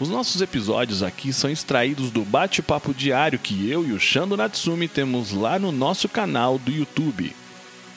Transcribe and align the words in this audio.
Os 0.00 0.08
nossos 0.08 0.40
episódios 0.40 1.02
aqui 1.02 1.32
são 1.32 1.50
extraídos 1.50 2.12
do 2.12 2.24
bate-papo 2.24 2.94
diário 2.94 3.36
que 3.36 3.68
eu 3.68 3.84
e 3.84 3.90
o 3.90 3.98
Shando 3.98 4.36
Natsumi 4.36 4.86
temos 4.86 5.32
lá 5.32 5.58
no 5.58 5.72
nosso 5.72 6.08
canal 6.08 6.56
do 6.56 6.70
YouTube. 6.70 7.32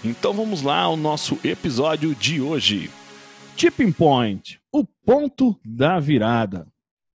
Então 0.03 0.33
vamos 0.33 0.63
lá 0.63 0.79
ao 0.79 0.97
nosso 0.97 1.37
episódio 1.43 2.15
de 2.15 2.41
hoje. 2.41 2.89
Tipping 3.55 3.91
Point, 3.91 4.59
o 4.73 4.83
ponto 4.83 5.55
da 5.63 5.99
virada. 5.99 6.67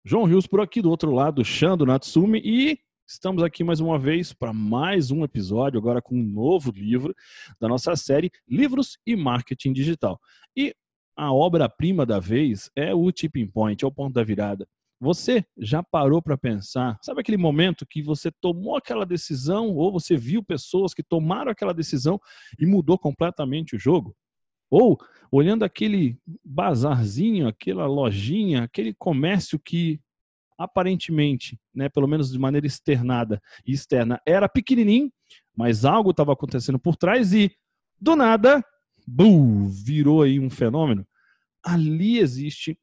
João 0.04 0.22
Rios 0.22 0.46
por 0.46 0.60
aqui 0.60 0.80
do 0.80 0.88
outro 0.88 1.10
lado, 1.10 1.44
Shando 1.44 1.84
Natsumi 1.84 2.40
e 2.44 2.78
estamos 3.08 3.42
aqui 3.42 3.64
mais 3.64 3.80
uma 3.80 3.98
vez 3.98 4.32
para 4.32 4.52
mais 4.52 5.10
um 5.10 5.24
episódio, 5.24 5.80
agora 5.80 6.00
com 6.00 6.14
um 6.14 6.22
novo 6.22 6.70
livro 6.70 7.12
da 7.60 7.66
nossa 7.66 7.96
série 7.96 8.30
Livros 8.48 8.98
e 9.04 9.16
Marketing 9.16 9.72
Digital. 9.72 10.20
E 10.56 10.76
a 11.16 11.32
obra-prima 11.32 12.04
da 12.04 12.20
vez 12.20 12.70
é 12.76 12.94
o 12.94 13.10
Tipping 13.10 13.46
Point, 13.46 13.84
é 13.84 13.88
o 13.88 13.92
ponto 13.92 14.12
da 14.12 14.22
virada. 14.22 14.68
Você 15.00 15.44
já 15.58 15.82
parou 15.82 16.22
para 16.22 16.38
pensar? 16.38 16.98
Sabe 17.02 17.20
aquele 17.20 17.36
momento 17.36 17.86
que 17.86 18.02
você 18.02 18.30
tomou 18.30 18.76
aquela 18.76 19.04
decisão 19.04 19.74
ou 19.74 19.92
você 19.92 20.16
viu 20.16 20.42
pessoas 20.42 20.94
que 20.94 21.02
tomaram 21.02 21.50
aquela 21.50 21.74
decisão 21.74 22.18
e 22.58 22.64
mudou 22.64 22.98
completamente 22.98 23.76
o 23.76 23.78
jogo? 23.78 24.14
Ou 24.70 24.98
olhando 25.30 25.64
aquele 25.64 26.18
bazarzinho, 26.44 27.46
aquela 27.46 27.86
lojinha, 27.86 28.64
aquele 28.64 28.94
comércio 28.94 29.58
que 29.58 30.00
aparentemente, 30.58 31.58
né, 31.74 31.88
pelo 31.90 32.08
menos 32.08 32.32
de 32.32 32.38
maneira 32.38 32.66
externada 32.66 33.42
e 33.66 33.72
externa, 33.72 34.20
era 34.26 34.48
pequenininho, 34.48 35.12
mas 35.54 35.84
algo 35.84 36.10
estava 36.10 36.32
acontecendo 36.32 36.78
por 36.78 36.96
trás 36.96 37.34
e 37.34 37.54
do 38.00 38.16
nada, 38.16 38.64
virou 39.06 40.22
aí 40.22 40.40
um 40.40 40.50
fenômeno. 40.50 41.06
Ali 41.62 42.18
existe 42.18 42.78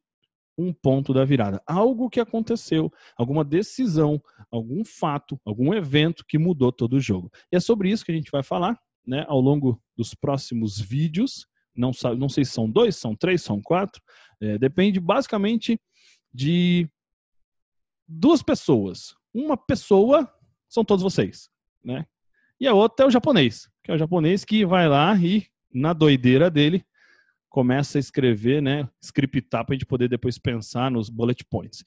um 0.57 0.71
ponto 0.71 1.13
da 1.13 1.25
virada. 1.25 1.61
Algo 1.65 2.09
que 2.09 2.19
aconteceu, 2.19 2.91
alguma 3.17 3.43
decisão, 3.43 4.21
algum 4.51 4.85
fato, 4.85 5.39
algum 5.45 5.73
evento 5.73 6.23
que 6.27 6.37
mudou 6.37 6.71
todo 6.71 6.93
o 6.93 6.99
jogo. 6.99 7.31
E 7.51 7.55
é 7.55 7.59
sobre 7.59 7.89
isso 7.89 8.05
que 8.05 8.11
a 8.11 8.15
gente 8.15 8.31
vai 8.31 8.43
falar 8.43 8.79
né, 9.05 9.25
ao 9.27 9.39
longo 9.39 9.81
dos 9.97 10.13
próximos 10.13 10.79
vídeos. 10.79 11.47
Não, 11.75 11.91
não 12.17 12.29
sei 12.29 12.45
se 12.45 12.51
são 12.51 12.69
dois, 12.69 12.95
são 12.95 13.15
três, 13.15 13.41
são 13.41 13.61
quatro. 13.61 14.01
É, 14.39 14.57
depende 14.57 14.99
basicamente 14.99 15.79
de 16.33 16.87
duas 18.07 18.43
pessoas. 18.43 19.15
Uma 19.33 19.57
pessoa 19.57 20.31
são 20.69 20.85
todos 20.85 21.03
vocês, 21.03 21.49
né? 21.83 22.05
E 22.59 22.67
a 22.67 22.73
outra 22.73 23.05
é 23.05 23.07
o 23.07 23.11
japonês, 23.11 23.69
que 23.83 23.91
é 23.91 23.95
o 23.95 23.97
japonês 23.97 24.45
que 24.45 24.65
vai 24.65 24.87
lá 24.87 25.17
e, 25.17 25.45
na 25.73 25.93
doideira 25.93 26.49
dele, 26.49 26.85
começa 27.49 27.97
a 27.97 27.99
escrever, 27.99 28.61
né, 28.61 28.89
scriptar 28.99 29.63
para 29.63 29.73
a 29.73 29.75
gente 29.75 29.85
poder 29.85 30.09
depois 30.09 30.39
pensar 30.39 30.89
nos 30.89 31.07
bullet 31.07 31.45
points. 31.45 31.83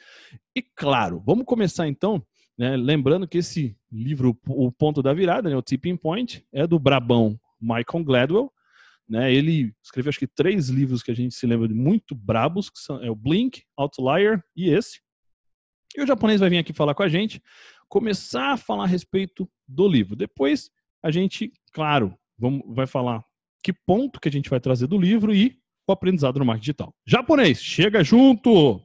E 0.54 0.62
claro, 0.62 1.20
vamos 1.26 1.44
começar 1.44 1.88
então, 1.88 2.24
né, 2.56 2.76
lembrando 2.76 3.26
que 3.26 3.38
esse 3.38 3.76
livro, 3.90 4.38
o 4.46 4.70
ponto 4.70 5.02
da 5.02 5.12
virada, 5.12 5.50
né, 5.50 5.56
o 5.56 5.62
tipping 5.62 5.96
point, 5.96 6.46
é 6.52 6.66
do 6.68 6.78
Brabão 6.78 7.36
Michael 7.60 8.04
Gladwell, 8.04 8.52
né, 9.08 9.32
ele 9.32 9.74
escreveu 9.82 10.10
acho 10.10 10.20
que 10.20 10.26
três 10.28 10.68
livros 10.68 11.02
que 11.02 11.10
a 11.10 11.14
gente 11.14 11.34
se 11.34 11.46
lembra 11.46 11.66
de 11.66 11.74
muito 11.74 12.14
brabos, 12.14 12.70
que 12.70 12.78
são 12.78 13.02
é 13.02 13.10
o 13.10 13.16
Blink, 13.16 13.64
Outlier 13.76 14.40
e 14.54 14.68
esse. 14.68 15.00
E 15.96 16.00
o 16.02 16.06
japonês 16.06 16.40
vai 16.40 16.50
vir 16.50 16.58
aqui 16.58 16.72
falar 16.72 16.94
com 16.94 17.02
a 17.02 17.08
gente, 17.08 17.42
começar 17.88 18.52
a 18.52 18.56
falar 18.56 18.84
a 18.84 18.88
respeito 18.88 19.50
do 19.66 19.88
livro. 19.88 20.14
Depois 20.14 20.70
a 21.02 21.10
gente, 21.10 21.52
claro, 21.72 22.16
vamos, 22.38 22.62
vai 22.68 22.86
falar 22.86 23.24
que 23.62 23.72
ponto 23.72 24.20
que 24.20 24.28
a 24.28 24.32
gente 24.32 24.50
vai 24.50 24.60
trazer 24.60 24.86
do 24.86 24.98
livro 24.98 25.34
e 25.34 25.58
o 25.86 25.92
aprendizado 25.92 26.38
no 26.38 26.44
marketing 26.44 26.62
digital. 26.62 26.94
Japonês, 27.06 27.62
chega 27.62 28.02
junto! 28.02 28.80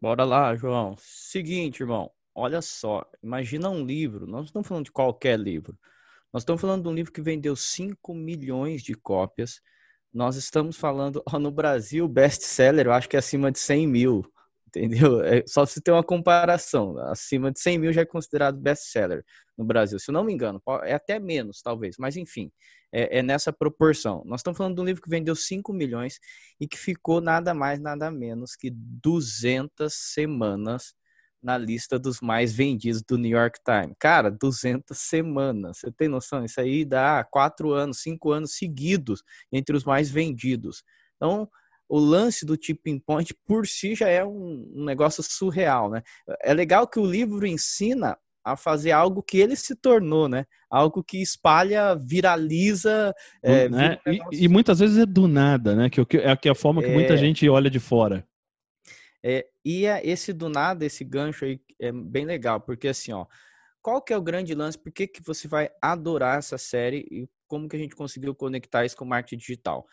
Bora 0.00 0.24
lá, 0.24 0.56
João. 0.56 0.96
Seguinte, 0.98 1.82
irmão, 1.82 2.10
olha 2.34 2.62
só, 2.62 3.04
imagina 3.22 3.68
um 3.68 3.84
livro, 3.84 4.26
nós 4.26 4.40
não 4.40 4.44
estamos 4.44 4.68
falando 4.68 4.84
de 4.86 4.92
qualquer 4.92 5.38
livro, 5.38 5.78
nós 6.32 6.42
estamos 6.42 6.60
falando 6.60 6.82
de 6.82 6.88
um 6.88 6.94
livro 6.94 7.12
que 7.12 7.20
vendeu 7.20 7.54
5 7.54 8.14
milhões 8.14 8.82
de 8.82 8.94
cópias, 8.94 9.60
nós 10.12 10.36
estamos 10.36 10.76
falando, 10.76 11.22
ó, 11.30 11.38
no 11.38 11.50
Brasil, 11.50 12.08
best-seller, 12.08 12.86
eu 12.86 12.92
acho 12.92 13.08
que 13.08 13.16
é 13.16 13.18
acima 13.18 13.52
de 13.52 13.58
100 13.58 13.86
mil, 13.86 14.24
entendeu? 14.66 15.22
É 15.22 15.44
só 15.46 15.64
se 15.66 15.80
ter 15.80 15.92
uma 15.92 16.02
comparação, 16.02 16.98
acima 17.10 17.52
de 17.52 17.60
100 17.60 17.78
mil 17.78 17.92
já 17.92 18.00
é 18.00 18.06
considerado 18.06 18.58
best-seller 18.58 19.22
no 19.56 19.64
Brasil, 19.64 19.98
se 19.98 20.10
eu 20.10 20.14
não 20.14 20.24
me 20.24 20.32
engano, 20.32 20.60
é 20.84 20.94
até 20.94 21.18
menos, 21.18 21.60
talvez, 21.62 21.96
mas 21.98 22.16
enfim, 22.16 22.50
é, 22.92 23.18
é, 23.18 23.22
nessa 23.22 23.52
proporção. 23.52 24.22
Nós 24.26 24.40
estamos 24.40 24.58
falando 24.58 24.76
de 24.76 24.80
um 24.82 24.84
livro 24.84 25.02
que 25.02 25.08
vendeu 25.08 25.34
5 25.34 25.72
milhões 25.72 26.20
e 26.60 26.68
que 26.68 26.78
ficou 26.78 27.20
nada 27.20 27.54
mais, 27.54 27.80
nada 27.80 28.10
menos 28.10 28.54
que 28.54 28.70
200 28.70 29.92
semanas 29.92 30.94
na 31.42 31.58
lista 31.58 31.98
dos 31.98 32.20
mais 32.20 32.52
vendidos 32.52 33.02
do 33.02 33.18
New 33.18 33.36
York 33.36 33.58
Times. 33.64 33.96
Cara, 33.98 34.30
200 34.30 34.96
semanas. 34.96 35.78
Você 35.78 35.90
tem 35.90 36.08
noção? 36.08 36.44
Isso 36.44 36.60
aí 36.60 36.84
dá 36.84 37.24
4 37.24 37.72
anos, 37.72 38.02
5 38.02 38.30
anos 38.30 38.56
seguidos 38.56 39.22
entre 39.50 39.76
os 39.76 39.84
mais 39.84 40.08
vendidos. 40.08 40.84
Então, 41.16 41.48
o 41.88 41.98
lance 41.98 42.46
do 42.46 42.56
tipping 42.56 42.98
point 43.00 43.34
por 43.44 43.66
si 43.66 43.94
já 43.94 44.08
é 44.08 44.24
um, 44.24 44.70
um 44.74 44.84
negócio 44.84 45.22
surreal, 45.22 45.90
né? 45.90 46.02
É 46.42 46.54
legal 46.54 46.86
que 46.86 47.00
o 47.00 47.04
livro 47.04 47.44
ensina 47.44 48.16
a 48.44 48.56
fazer 48.56 48.90
algo 48.90 49.22
que 49.22 49.38
ele 49.38 49.56
se 49.56 49.76
tornou, 49.76 50.28
né? 50.28 50.46
Algo 50.68 51.02
que 51.02 51.22
espalha, 51.22 51.94
viraliza. 51.94 53.14
É, 53.42 53.68
né? 53.68 53.98
e, 54.06 54.44
e, 54.44 54.48
muitas 54.48 54.78
vezes 54.80 54.98
é 54.98 55.06
do 55.06 55.28
nada, 55.28 55.74
né? 55.76 55.88
Que, 55.88 56.00
é, 56.00 56.36
que 56.36 56.48
é 56.48 56.52
a 56.52 56.54
forma 56.54 56.82
que 56.82 56.88
é... 56.88 56.94
muita 56.94 57.16
gente 57.16 57.48
olha 57.48 57.70
de 57.70 57.78
fora. 57.78 58.26
É, 59.24 59.46
e 59.64 59.86
é 59.86 60.04
esse 60.04 60.32
do 60.32 60.48
nada, 60.48 60.84
esse 60.84 61.04
gancho 61.04 61.44
aí 61.44 61.60
é 61.80 61.92
bem 61.92 62.24
legal, 62.24 62.60
porque 62.60 62.88
assim, 62.88 63.12
ó, 63.12 63.26
qual 63.80 64.02
que 64.02 64.12
é 64.12 64.16
o 64.16 64.22
grande 64.22 64.54
lance? 64.54 64.78
Por 64.78 64.92
que, 64.92 65.06
que 65.06 65.22
você 65.22 65.46
vai 65.46 65.70
adorar 65.80 66.38
essa 66.38 66.58
série 66.58 67.06
e 67.10 67.28
como 67.46 67.68
que 67.68 67.76
a 67.76 67.78
gente 67.78 67.94
conseguiu 67.94 68.34
conectar 68.34 68.84
isso 68.84 68.96
com 68.96 69.04
o 69.04 69.08
marketing 69.08 69.38
digital? 69.38 69.86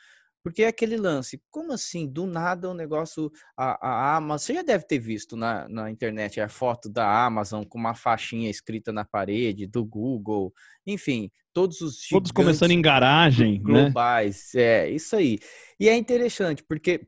Porque 0.49 0.63
é 0.63 0.67
aquele 0.67 0.97
lance, 0.97 1.39
como 1.51 1.71
assim, 1.71 2.07
do 2.07 2.25
nada 2.25 2.71
o 2.71 2.73
negócio, 2.73 3.31
a, 3.55 3.87
a 3.87 4.15
Amazon, 4.15 4.47
você 4.47 4.53
já 4.55 4.63
deve 4.63 4.83
ter 4.87 4.97
visto 4.97 5.37
na, 5.37 5.69
na 5.69 5.91
internet 5.91 6.41
a 6.41 6.49
foto 6.49 6.89
da 6.89 7.23
Amazon 7.23 7.63
com 7.63 7.77
uma 7.77 7.93
faixinha 7.93 8.49
escrita 8.49 8.91
na 8.91 9.05
parede, 9.05 9.67
do 9.67 9.85
Google, 9.85 10.51
enfim, 10.88 11.29
todos 11.53 11.81
os 11.81 12.07
Todos 12.07 12.31
começando 12.31 12.71
em 12.71 12.81
garagem, 12.81 13.59
né? 13.59 13.83
globais, 13.83 14.49
né? 14.55 14.61
é, 14.63 14.89
isso 14.89 15.15
aí. 15.15 15.38
E 15.79 15.88
é 15.88 15.95
interessante, 15.95 16.63
porque 16.63 17.07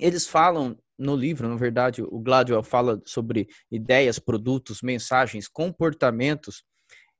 eles 0.00 0.26
falam 0.26 0.76
no 0.98 1.14
livro, 1.14 1.48
na 1.48 1.54
verdade, 1.54 2.02
o 2.02 2.18
Gladwell 2.18 2.64
fala 2.64 3.00
sobre 3.06 3.46
ideias, 3.70 4.18
produtos, 4.18 4.82
mensagens, 4.82 5.46
comportamentos, 5.46 6.64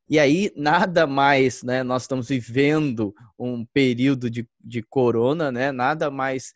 e 0.09 0.19
aí, 0.19 0.53
nada 0.54 1.06
mais, 1.06 1.62
né? 1.62 1.82
Nós 1.82 2.03
estamos 2.03 2.28
vivendo 2.28 3.15
um 3.38 3.65
período 3.65 4.28
de, 4.28 4.47
de 4.60 4.82
corona, 4.82 5.50
né? 5.50 5.72
Nada 5.72 6.10
mais. 6.10 6.53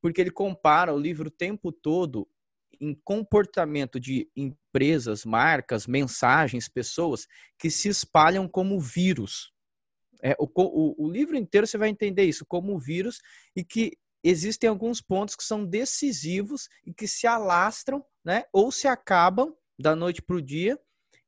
Porque 0.00 0.20
ele 0.20 0.30
compara 0.30 0.92
o 0.92 0.98
livro 0.98 1.28
o 1.28 1.30
tempo 1.30 1.70
todo 1.70 2.28
em 2.80 2.92
comportamento 3.04 4.00
de 4.00 4.28
empresas, 4.34 5.24
marcas, 5.24 5.86
mensagens, 5.86 6.68
pessoas 6.68 7.28
que 7.56 7.70
se 7.70 7.88
espalham 7.88 8.48
como 8.48 8.80
vírus. 8.80 9.52
É, 10.20 10.34
o, 10.38 10.48
o, 10.56 11.06
o 11.06 11.10
livro 11.10 11.36
inteiro 11.36 11.66
você 11.66 11.78
vai 11.78 11.88
entender 11.88 12.24
isso 12.24 12.44
como 12.44 12.78
vírus 12.78 13.20
e 13.54 13.64
que 13.64 13.96
existem 14.22 14.68
alguns 14.68 15.00
pontos 15.00 15.36
que 15.36 15.44
são 15.44 15.64
decisivos 15.64 16.68
e 16.84 16.92
que 16.92 17.06
se 17.06 17.26
alastram, 17.26 18.04
né? 18.24 18.44
Ou 18.52 18.72
se 18.72 18.88
acabam 18.88 19.54
da 19.78 19.94
noite 19.94 20.20
para 20.20 20.36
o 20.36 20.42
dia 20.42 20.76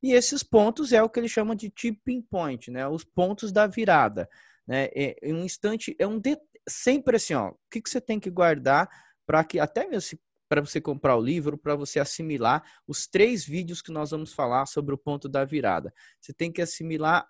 e 0.02 0.12
esses 0.12 0.42
pontos 0.42 0.92
é 0.92 1.02
o 1.02 1.08
que 1.08 1.18
ele 1.18 1.28
chama 1.28 1.56
de 1.56 1.70
tipping 1.70 2.22
point, 2.22 2.70
né? 2.70 2.86
Os 2.86 3.04
pontos 3.04 3.52
da 3.52 3.66
virada, 3.66 4.28
né? 4.66 4.88
É, 4.94 5.16
em 5.22 5.34
um 5.34 5.44
instante 5.44 5.96
é 5.98 6.06
um 6.06 6.18
de... 6.18 6.38
sempre 6.68 7.16
assim, 7.16 7.34
ó. 7.34 7.50
O 7.50 7.56
que, 7.70 7.80
que 7.80 7.90
você 7.90 8.00
tem 8.00 8.20
que 8.20 8.30
guardar 8.30 8.88
para 9.26 9.42
que 9.42 9.58
até 9.58 9.86
mesmo 9.86 10.18
para 10.48 10.60
você 10.60 10.80
comprar 10.80 11.16
o 11.16 11.20
livro, 11.20 11.58
para 11.58 11.74
você 11.74 11.98
assimilar 11.98 12.62
os 12.86 13.06
três 13.06 13.44
vídeos 13.44 13.82
que 13.82 13.90
nós 13.90 14.10
vamos 14.10 14.32
falar 14.32 14.66
sobre 14.66 14.94
o 14.94 14.98
ponto 14.98 15.28
da 15.28 15.44
virada. 15.44 15.92
Você 16.20 16.32
tem 16.32 16.52
que 16.52 16.62
assimilar 16.62 17.26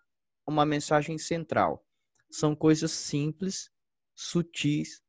uma 0.47 0.67
mensagem 0.67 1.17
central. 1.17 1.85
São 2.31 2.55
coisas 2.55 2.93
simples, 2.93 3.71
sutis 4.15 5.01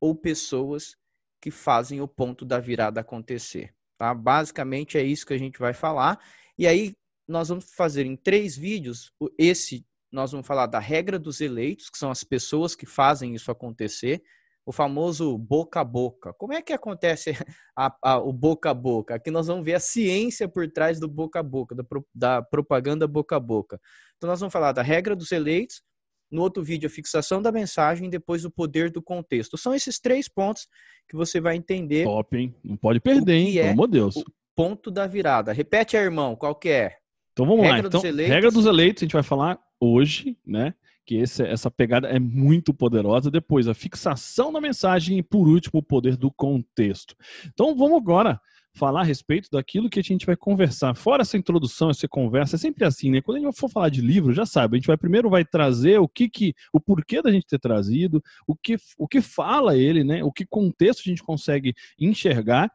ou 0.00 0.14
pessoas 0.14 0.96
que 1.40 1.50
fazem 1.50 2.00
o 2.00 2.08
ponto 2.08 2.44
da 2.44 2.60
virada 2.60 3.00
acontecer. 3.00 3.74
Tá? 3.96 4.12
Basicamente 4.14 4.98
é 4.98 5.02
isso 5.02 5.26
que 5.26 5.34
a 5.34 5.38
gente 5.38 5.58
vai 5.58 5.72
falar. 5.72 6.18
E 6.58 6.66
aí, 6.66 6.94
nós 7.26 7.48
vamos 7.48 7.72
fazer 7.74 8.06
em 8.06 8.16
três 8.16 8.56
vídeos 8.56 9.12
esse 9.38 9.86
nós 10.14 10.30
vamos 10.30 10.46
falar 10.46 10.66
da 10.66 10.78
regra 10.78 11.18
dos 11.18 11.40
eleitos, 11.40 11.90
que 11.90 11.98
são 11.98 12.08
as 12.08 12.22
pessoas 12.22 12.76
que 12.76 12.86
fazem 12.86 13.34
isso 13.34 13.50
acontecer, 13.50 14.22
o 14.64 14.70
famoso 14.70 15.36
boca 15.36 15.80
a 15.80 15.84
boca. 15.84 16.32
Como 16.34 16.52
é 16.52 16.62
que 16.62 16.72
acontece 16.72 17.32
a, 17.76 17.94
a, 18.00 18.18
o 18.18 18.32
boca 18.32 18.70
a 18.70 18.74
boca? 18.74 19.16
Aqui 19.16 19.30
nós 19.30 19.48
vamos 19.48 19.64
ver 19.64 19.74
a 19.74 19.80
ciência 19.80 20.48
por 20.48 20.70
trás 20.70 21.00
do 21.00 21.08
boca 21.08 21.40
a 21.40 21.42
boca, 21.42 21.74
da, 21.74 21.84
da 22.14 22.42
propaganda 22.42 23.08
boca 23.08 23.34
a 23.34 23.40
boca. 23.40 23.80
Então 24.16 24.30
nós 24.30 24.38
vamos 24.38 24.52
falar 24.52 24.70
da 24.70 24.82
regra 24.82 25.16
dos 25.16 25.32
eleitos, 25.32 25.82
no 26.30 26.42
outro 26.42 26.62
vídeo 26.62 26.86
a 26.86 26.90
fixação 26.90 27.42
da 27.42 27.50
mensagem, 27.50 28.08
depois 28.08 28.44
o 28.44 28.50
poder 28.50 28.90
do 28.90 29.02
contexto. 29.02 29.58
São 29.58 29.74
esses 29.74 29.98
três 29.98 30.28
pontos 30.28 30.68
que 31.08 31.16
você 31.16 31.40
vai 31.40 31.56
entender. 31.56 32.04
Top, 32.04 32.36
hein? 32.36 32.54
Não 32.62 32.76
pode 32.76 33.00
perder, 33.00 33.34
hein? 33.34 33.58
É 33.58 33.62
Pelo 33.62 33.72
amor 33.72 33.86
de 33.88 33.92
Deus. 33.94 34.16
O 34.16 34.24
ponto 34.54 34.90
da 34.92 35.06
virada. 35.06 35.52
Repete, 35.52 35.96
irmão, 35.96 36.36
qual 36.36 36.54
que 36.54 36.68
é? 36.70 37.03
Então 37.34 37.44
vamos 37.44 37.62
regra 37.62 37.82
lá. 37.82 37.88
Então, 37.88 38.00
dos 38.00 38.16
regra 38.16 38.50
dos 38.50 38.64
eleitos, 38.64 39.02
a 39.02 39.04
gente 39.04 39.12
vai 39.12 39.22
falar 39.22 39.58
hoje, 39.78 40.38
né? 40.46 40.72
Que 41.04 41.16
esse, 41.16 41.42
essa 41.42 41.70
pegada 41.70 42.08
é 42.08 42.18
muito 42.18 42.72
poderosa. 42.72 43.30
Depois, 43.30 43.68
a 43.68 43.74
fixação 43.74 44.50
da 44.50 44.60
mensagem 44.60 45.18
e, 45.18 45.22
por 45.22 45.46
último, 45.46 45.80
o 45.80 45.82
poder 45.82 46.16
do 46.16 46.30
contexto. 46.30 47.14
Então 47.52 47.76
vamos 47.76 47.98
agora 47.98 48.40
falar 48.72 49.02
a 49.02 49.04
respeito 49.04 49.48
daquilo 49.50 49.90
que 49.90 50.00
a 50.00 50.02
gente 50.02 50.26
vai 50.26 50.36
conversar. 50.36 50.94
Fora 50.94 51.22
essa 51.22 51.36
introdução, 51.36 51.90
essa 51.90 52.08
conversa, 52.08 52.56
é 52.56 52.58
sempre 52.58 52.84
assim, 52.84 53.10
né? 53.10 53.20
Quando 53.20 53.38
a 53.38 53.40
gente 53.40 53.58
for 53.58 53.68
falar 53.68 53.88
de 53.88 54.00
livro, 54.00 54.32
já 54.32 54.46
sabe, 54.46 54.76
a 54.76 54.78
gente 54.78 54.86
vai 54.86 54.96
primeiro 54.96 55.30
vai 55.30 55.44
trazer 55.44 55.98
o 55.98 56.08
que 56.08 56.28
que, 56.28 56.54
o 56.72 56.80
porquê 56.80 57.22
da 57.22 57.30
gente 57.30 57.46
ter 57.46 57.58
trazido, 57.58 58.22
o 58.46 58.56
que, 58.56 58.76
o 58.98 59.06
que 59.06 59.20
fala 59.20 59.76
ele, 59.76 60.02
né? 60.02 60.24
O 60.24 60.32
que 60.32 60.44
contexto 60.44 61.02
a 61.06 61.08
gente 61.08 61.22
consegue 61.22 61.74
enxergar. 61.98 62.70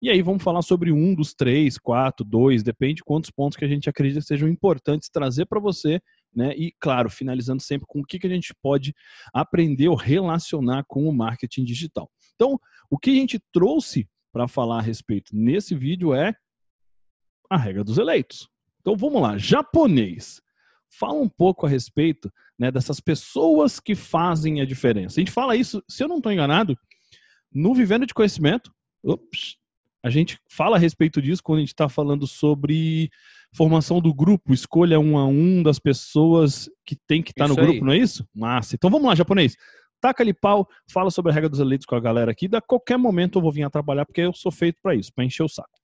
E 0.00 0.08
aí 0.08 0.22
vamos 0.22 0.44
falar 0.44 0.62
sobre 0.62 0.92
um 0.92 1.12
dos 1.12 1.34
três, 1.34 1.76
quatro, 1.76 2.24
dois, 2.24 2.62
depende 2.62 2.96
de 2.96 3.04
quantos 3.04 3.30
pontos 3.30 3.56
que 3.56 3.64
a 3.64 3.68
gente 3.68 3.90
acredita 3.90 4.20
sejam 4.20 4.48
importantes 4.48 5.08
trazer 5.08 5.46
para 5.46 5.58
você, 5.58 6.00
né? 6.32 6.54
E 6.56 6.72
claro, 6.78 7.10
finalizando 7.10 7.60
sempre 7.60 7.84
com 7.88 8.00
o 8.00 8.04
que, 8.04 8.18
que 8.18 8.26
a 8.26 8.30
gente 8.30 8.54
pode 8.62 8.94
aprender 9.34 9.88
ou 9.88 9.96
relacionar 9.96 10.84
com 10.86 11.08
o 11.08 11.12
marketing 11.12 11.64
digital. 11.64 12.08
Então, 12.36 12.60
o 12.88 12.96
que 12.96 13.10
a 13.10 13.14
gente 13.14 13.40
trouxe 13.52 14.08
para 14.32 14.46
falar 14.46 14.78
a 14.78 14.82
respeito 14.82 15.34
nesse 15.34 15.74
vídeo 15.74 16.14
é 16.14 16.32
a 17.50 17.56
regra 17.56 17.82
dos 17.82 17.98
eleitos. 17.98 18.48
Então 18.80 18.96
vamos 18.96 19.20
lá, 19.20 19.36
japonês. 19.36 20.40
Fala 20.90 21.20
um 21.20 21.28
pouco 21.28 21.66
a 21.66 21.68
respeito 21.68 22.32
né, 22.58 22.70
dessas 22.70 23.00
pessoas 23.00 23.80
que 23.80 23.94
fazem 23.94 24.60
a 24.60 24.64
diferença. 24.64 25.18
A 25.18 25.22
gente 25.22 25.32
fala 25.32 25.56
isso, 25.56 25.82
se 25.88 26.02
eu 26.02 26.08
não 26.08 26.18
estou 26.18 26.32
enganado, 26.32 26.78
no 27.52 27.74
Vivendo 27.74 28.06
de 28.06 28.14
Conhecimento, 28.14 28.72
ups, 29.02 29.56
a 30.02 30.10
gente 30.10 30.38
fala 30.48 30.76
a 30.76 30.78
respeito 30.78 31.20
disso 31.20 31.42
quando 31.42 31.58
a 31.58 31.60
gente 31.60 31.68
está 31.68 31.88
falando 31.88 32.26
sobre 32.26 33.10
formação 33.52 34.00
do 34.00 34.12
grupo, 34.12 34.52
escolha 34.52 35.00
um 35.00 35.16
a 35.16 35.26
um 35.26 35.62
das 35.62 35.78
pessoas 35.78 36.68
que 36.84 36.96
tem 37.06 37.22
que 37.22 37.30
estar 37.30 37.44
tá 37.44 37.48
no 37.48 37.56
grupo, 37.56 37.84
não 37.84 37.92
é 37.92 37.98
isso? 37.98 38.26
Massa. 38.34 38.74
Então 38.74 38.90
vamos 38.90 39.08
lá, 39.08 39.14
japonês 39.14 39.56
taca 40.00 40.22
ali 40.22 40.32
pau, 40.32 40.68
fala 40.90 41.10
sobre 41.10 41.30
a 41.32 41.34
regra 41.34 41.48
dos 41.48 41.60
eleitos 41.60 41.86
com 41.86 41.94
a 41.94 42.00
galera 42.00 42.30
aqui. 42.30 42.48
Da 42.48 42.60
qualquer 42.60 42.96
momento 42.96 43.38
eu 43.38 43.42
vou 43.42 43.52
vir 43.52 43.64
a 43.64 43.70
trabalhar, 43.70 44.04
porque 44.04 44.20
eu 44.20 44.32
sou 44.32 44.50
feito 44.50 44.78
para 44.82 44.94
isso, 44.94 45.12
para 45.12 45.24
encher 45.24 45.42
o 45.42 45.48
saco. 45.48 45.78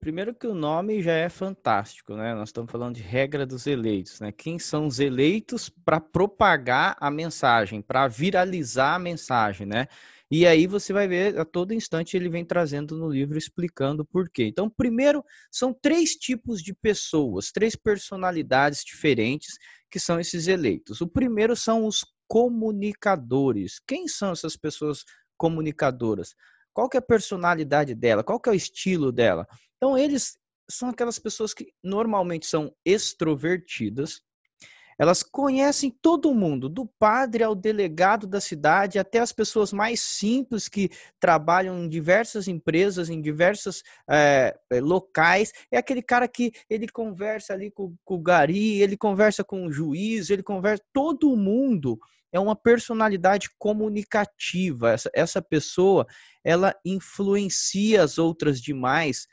Primeiro 0.00 0.34
que 0.34 0.46
o 0.46 0.54
nome 0.54 1.00
já 1.00 1.12
é 1.12 1.30
fantástico, 1.30 2.14
né? 2.14 2.34
Nós 2.34 2.50
estamos 2.50 2.70
falando 2.70 2.96
de 2.96 3.02
regra 3.02 3.46
dos 3.46 3.66
eleitos, 3.66 4.20
né? 4.20 4.30
Quem 4.30 4.58
são 4.58 4.86
os 4.86 5.00
eleitos 5.00 5.70
para 5.70 5.98
propagar 5.98 6.94
a 7.00 7.10
mensagem, 7.10 7.80
para 7.80 8.06
viralizar 8.06 8.96
a 8.96 8.98
mensagem, 8.98 9.66
né? 9.66 9.86
E 10.36 10.48
aí 10.48 10.66
você 10.66 10.92
vai 10.92 11.06
ver 11.06 11.38
a 11.38 11.44
todo 11.44 11.72
instante 11.72 12.16
ele 12.16 12.28
vem 12.28 12.44
trazendo 12.44 12.98
no 12.98 13.08
livro 13.08 13.38
explicando 13.38 14.04
por 14.04 14.28
quê. 14.28 14.46
Então, 14.46 14.68
primeiro, 14.68 15.24
são 15.48 15.72
três 15.72 16.16
tipos 16.16 16.60
de 16.60 16.74
pessoas, 16.74 17.52
três 17.52 17.76
personalidades 17.76 18.82
diferentes 18.84 19.56
que 19.88 20.00
são 20.00 20.18
esses 20.18 20.48
eleitos. 20.48 21.00
O 21.00 21.06
primeiro 21.06 21.54
são 21.54 21.86
os 21.86 22.04
comunicadores. 22.26 23.78
Quem 23.86 24.08
são 24.08 24.32
essas 24.32 24.56
pessoas 24.56 25.04
comunicadoras? 25.36 26.34
Qual 26.72 26.88
que 26.88 26.96
é 26.96 26.98
a 26.98 27.00
personalidade 27.00 27.94
dela? 27.94 28.24
Qual 28.24 28.40
que 28.40 28.48
é 28.48 28.52
o 28.52 28.56
estilo 28.56 29.12
dela? 29.12 29.46
Então, 29.76 29.96
eles 29.96 30.36
são 30.68 30.88
aquelas 30.88 31.20
pessoas 31.20 31.54
que 31.54 31.72
normalmente 31.80 32.46
são 32.46 32.74
extrovertidas, 32.84 34.20
elas 34.98 35.22
conhecem 35.22 35.90
todo 35.90 36.34
mundo, 36.34 36.68
do 36.68 36.86
padre 36.98 37.42
ao 37.42 37.54
delegado 37.54 38.26
da 38.26 38.40
cidade, 38.40 38.98
até 38.98 39.18
as 39.18 39.32
pessoas 39.32 39.72
mais 39.72 40.00
simples 40.00 40.68
que 40.68 40.90
trabalham 41.20 41.82
em 41.82 41.88
diversas 41.88 42.48
empresas, 42.48 43.08
em 43.08 43.20
diversos 43.20 43.82
é, 44.08 44.56
locais. 44.80 45.52
É 45.70 45.78
aquele 45.78 46.02
cara 46.02 46.28
que 46.28 46.52
ele 46.68 46.88
conversa 46.88 47.52
ali 47.52 47.70
com, 47.70 47.94
com 48.04 48.14
o 48.14 48.22
gari, 48.22 48.80
ele 48.80 48.96
conversa 48.96 49.42
com 49.42 49.66
o 49.66 49.72
juiz, 49.72 50.30
ele 50.30 50.42
conversa. 50.42 50.82
Todo 50.92 51.36
mundo 51.36 51.98
é 52.32 52.40
uma 52.40 52.56
personalidade 52.56 53.48
comunicativa. 53.58 54.90
Essa, 54.90 55.10
essa 55.14 55.42
pessoa, 55.42 56.04
ela 56.42 56.74
influencia 56.84 58.02
as 58.02 58.18
outras 58.18 58.60
demais 58.60 59.28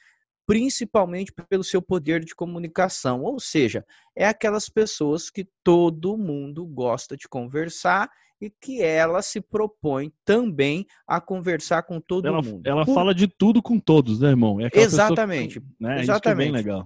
principalmente 0.51 1.31
pelo 1.47 1.63
seu 1.63 1.81
poder 1.81 2.25
de 2.25 2.35
comunicação. 2.35 3.21
Ou 3.23 3.39
seja, 3.39 3.85
é 4.13 4.25
aquelas 4.25 4.67
pessoas 4.67 5.29
que 5.29 5.47
todo 5.63 6.17
mundo 6.17 6.65
gosta 6.65 7.15
de 7.15 7.25
conversar 7.25 8.09
e 8.41 8.49
que 8.49 8.81
ela 8.81 9.21
se 9.21 9.39
propõe 9.39 10.11
também 10.25 10.85
a 11.07 11.21
conversar 11.21 11.83
com 11.83 12.01
todo 12.01 12.27
ela, 12.27 12.41
mundo. 12.41 12.67
Ela 12.67 12.83
Por... 12.83 12.93
fala 12.93 13.15
de 13.15 13.29
tudo 13.29 13.61
com 13.61 13.79
todos, 13.79 14.19
né, 14.19 14.27
irmão? 14.27 14.59
É 14.59 14.69
exatamente. 14.73 15.61
Que, 15.61 15.67
né, 15.79 16.01
exatamente. 16.01 16.09
Isso 16.09 16.27
é 16.27 16.35
bem 16.35 16.51
legal. 16.51 16.83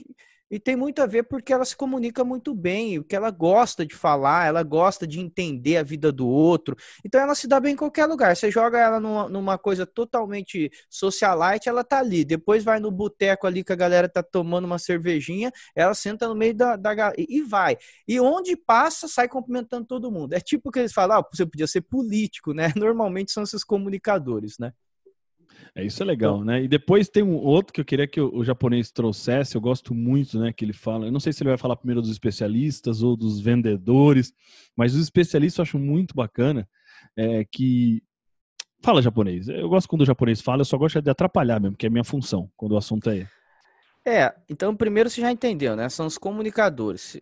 E 0.56 0.60
tem 0.60 0.74
muito 0.74 1.02
a 1.02 1.06
ver 1.06 1.24
porque 1.24 1.52
ela 1.52 1.66
se 1.66 1.76
comunica 1.76 2.24
muito 2.24 2.56
bem, 2.56 2.98
o 2.98 3.04
que 3.04 3.14
ela 3.14 3.30
gosta 3.30 3.86
de 3.86 3.94
falar, 3.94 4.48
ela 4.48 4.64
gosta 4.64 5.06
de 5.06 5.20
entender 5.20 5.76
a 5.76 5.84
vida 5.84 6.14
do 6.14 6.26
outro. 6.26 6.78
Então 7.04 7.20
ela 7.20 7.36
se 7.36 7.46
dá 7.46 7.60
bem 7.60 7.74
em 7.74 7.76
qualquer 7.76 8.06
lugar. 8.06 8.34
Você 8.38 8.50
joga 8.50 8.80
ela 8.80 8.98
numa, 8.98 9.28
numa 9.28 9.58
coisa 9.58 9.86
totalmente 9.86 10.72
socialite, 10.90 11.68
ela 11.68 11.84
tá 11.84 12.00
ali. 12.00 12.24
Depois 12.24 12.64
vai 12.64 12.80
no 12.80 12.90
boteco 12.90 13.46
ali 13.46 13.66
que 13.66 13.74
a 13.74 13.76
galera 13.76 14.08
tá 14.08 14.24
tomando 14.24 14.64
uma 14.64 14.80
cervejinha, 14.80 15.52
ela 15.76 15.94
senta 15.94 16.26
no 16.26 16.36
meio 16.36 16.56
da, 16.56 16.78
da 16.78 17.12
e 17.18 17.42
vai. 17.42 17.78
E 18.08 18.18
onde 18.22 18.56
passa, 18.56 19.10
sai 19.10 19.28
cumprimentando 19.28 19.86
todo 19.86 20.10
mundo. 20.10 20.32
É 20.32 20.40
tipo 20.40 20.72
que 20.72 20.80
eles 20.80 20.94
falam, 20.94 21.20
ah, 21.20 21.28
você 21.34 21.46
podia 21.46 21.68
ser 21.68 21.82
político, 21.82 22.54
né? 22.54 22.72
Normalmente 22.78 23.34
são 23.34 23.44
esses 23.44 23.62
comunicadores, 23.66 24.58
né? 24.58 24.72
É 25.76 25.84
isso 25.84 26.02
é 26.02 26.06
legal, 26.06 26.44
né? 26.44 26.64
E 26.64 26.68
depois 26.68 27.10
tem 27.10 27.24
um 27.24 27.36
outro 27.36 27.74
que 27.74 27.82
eu 27.82 27.86
queria 27.86 28.08
que 28.08 28.20
o, 28.20 28.34
o, 28.34 28.44
japonês 28.44 28.92
trouxesse, 28.92 29.56
eu 29.56 29.62
gosto 29.62 29.94
muito, 29.94 30.40
né, 30.40 30.54
que 30.54 30.64
ele 30.64 30.74
fala. 30.74 31.06
Eu 31.06 31.12
não 31.12 31.20
sei 31.20 31.34
se 31.34 31.44
ele 31.44 31.50
vai 31.50 31.58
falar 31.58 31.76
primeiro 31.76 32.02
dos 32.02 32.12
especialistas 32.12 33.04
ou 33.04 33.16
dos 33.16 33.40
vendedores, 33.40 34.34
mas 34.76 34.96
os 34.96 35.02
especialistas 35.02 35.60
eu 35.60 35.64
acho 35.64 35.80
muito 35.80 36.16
bacana 36.16 36.68
é, 37.18 37.46
que 37.46 38.02
fala 38.82 39.02
japonês. 39.02 39.48
Eu 39.48 39.68
gosto 39.68 39.88
quando 39.88 40.02
o 40.02 40.06
japonês 40.06 40.42
fala, 40.42 40.62
eu 40.62 40.66
só 40.66 40.78
gosto 40.78 41.02
de 41.02 41.10
atrapalhar 41.10 41.60
mesmo, 41.60 41.76
que 41.76 41.86
é 41.86 41.90
a 41.90 41.92
minha 41.92 42.04
função 42.04 42.50
quando 42.56 42.74
o 42.74 42.78
assunto 42.78 43.10
é 43.10 43.28
é, 44.06 44.34
então 44.50 44.76
primeiro 44.76 45.10
você 45.10 45.22
já 45.22 45.32
entendeu, 45.32 45.76
né? 45.76 45.90
São 45.90 46.06
os 46.06 46.18
comunicadores. 46.18 47.18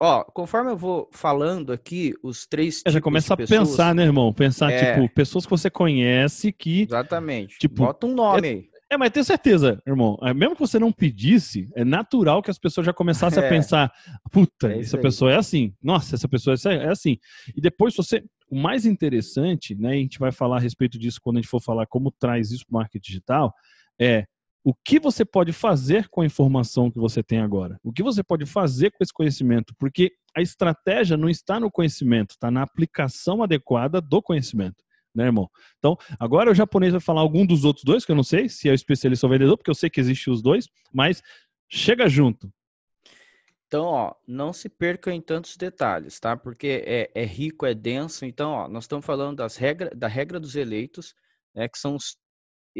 Ó, 0.00 0.22
conforme 0.22 0.70
eu 0.70 0.76
vou 0.76 1.08
falando 1.12 1.72
aqui, 1.72 2.14
os 2.22 2.46
três 2.46 2.82
é, 2.86 2.90
já 2.90 3.00
começa 3.00 3.34
a 3.34 3.36
pessoas, 3.36 3.70
pensar, 3.70 3.94
né, 3.94 4.04
irmão? 4.04 4.32
Pensar, 4.32 4.70
é, 4.70 4.94
tipo, 4.94 5.12
pessoas 5.12 5.44
que 5.44 5.50
você 5.50 5.68
conhece 5.68 6.52
que. 6.52 6.82
Exatamente. 6.82 7.58
Tipo, 7.58 7.84
Bota 7.84 8.06
um 8.06 8.14
nome 8.14 8.46
é, 8.46 8.50
aí. 8.52 8.68
É, 8.90 8.96
mas 8.96 9.10
tenho 9.10 9.24
certeza, 9.24 9.82
irmão. 9.84 10.16
É, 10.22 10.32
mesmo 10.32 10.54
que 10.54 10.60
você 10.60 10.78
não 10.78 10.92
pedisse, 10.92 11.68
é 11.74 11.84
natural 11.84 12.40
que 12.42 12.50
as 12.50 12.58
pessoas 12.58 12.86
já 12.86 12.92
começassem 12.92 13.42
é. 13.42 13.46
a 13.46 13.48
pensar: 13.48 13.92
puta, 14.30 14.72
é 14.72 14.78
essa 14.78 14.96
aí. 14.96 15.02
pessoa 15.02 15.32
é 15.32 15.36
assim. 15.36 15.74
Nossa, 15.82 16.14
essa 16.14 16.28
pessoa 16.28 16.54
é 16.64 16.88
assim. 16.88 17.18
E 17.56 17.60
depois, 17.60 17.94
você. 17.96 18.22
O 18.50 18.56
mais 18.56 18.86
interessante, 18.86 19.74
né? 19.74 19.90
E 19.90 19.98
a 19.98 20.02
gente 20.02 20.18
vai 20.18 20.32
falar 20.32 20.56
a 20.56 20.60
respeito 20.60 20.98
disso 20.98 21.20
quando 21.22 21.36
a 21.36 21.40
gente 21.40 21.50
for 21.50 21.60
falar 21.60 21.86
como 21.86 22.10
traz 22.10 22.50
isso 22.50 22.64
para 22.66 22.76
o 22.76 22.78
marketing 22.78 23.06
digital, 23.06 23.52
é 24.00 24.24
o 24.68 24.74
que 24.84 25.00
você 25.00 25.24
pode 25.24 25.50
fazer 25.50 26.10
com 26.10 26.20
a 26.20 26.26
informação 26.26 26.90
que 26.90 26.98
você 26.98 27.22
tem 27.22 27.40
agora? 27.40 27.80
O 27.82 27.90
que 27.90 28.02
você 28.02 28.22
pode 28.22 28.44
fazer 28.44 28.90
com 28.90 29.02
esse 29.02 29.14
conhecimento? 29.14 29.74
Porque 29.78 30.12
a 30.36 30.42
estratégia 30.42 31.16
não 31.16 31.30
está 31.30 31.58
no 31.58 31.70
conhecimento, 31.70 32.32
está 32.32 32.50
na 32.50 32.64
aplicação 32.64 33.42
adequada 33.42 33.98
do 33.98 34.20
conhecimento. 34.20 34.84
Né, 35.14 35.24
irmão? 35.24 35.48
Então, 35.78 35.96
agora 36.20 36.50
o 36.50 36.54
japonês 36.54 36.92
vai 36.92 37.00
falar 37.00 37.22
algum 37.22 37.46
dos 37.46 37.64
outros 37.64 37.82
dois, 37.82 38.04
que 38.04 38.12
eu 38.12 38.16
não 38.16 38.22
sei 38.22 38.46
se 38.46 38.68
é 38.68 38.72
o 38.72 38.74
especialista 38.74 39.24
ou 39.24 39.30
vendedor, 39.30 39.56
porque 39.56 39.70
eu 39.70 39.74
sei 39.74 39.88
que 39.88 40.00
existem 40.00 40.30
os 40.30 40.42
dois, 40.42 40.68
mas 40.92 41.22
chega 41.66 42.06
junto. 42.06 42.52
Então, 43.68 43.86
ó, 43.86 44.14
não 44.26 44.52
se 44.52 44.68
perca 44.68 45.10
em 45.10 45.22
tantos 45.22 45.56
detalhes, 45.56 46.20
tá? 46.20 46.36
Porque 46.36 46.84
é, 46.86 47.10
é 47.14 47.24
rico, 47.24 47.64
é 47.64 47.72
denso. 47.72 48.26
Então, 48.26 48.50
ó, 48.50 48.68
nós 48.68 48.84
estamos 48.84 49.06
falando 49.06 49.38
das 49.38 49.56
regra, 49.56 49.90
da 49.96 50.08
regra 50.08 50.38
dos 50.38 50.54
eleitos, 50.54 51.14
né, 51.54 51.66
que 51.68 51.78
são 51.78 51.96
os 51.96 52.18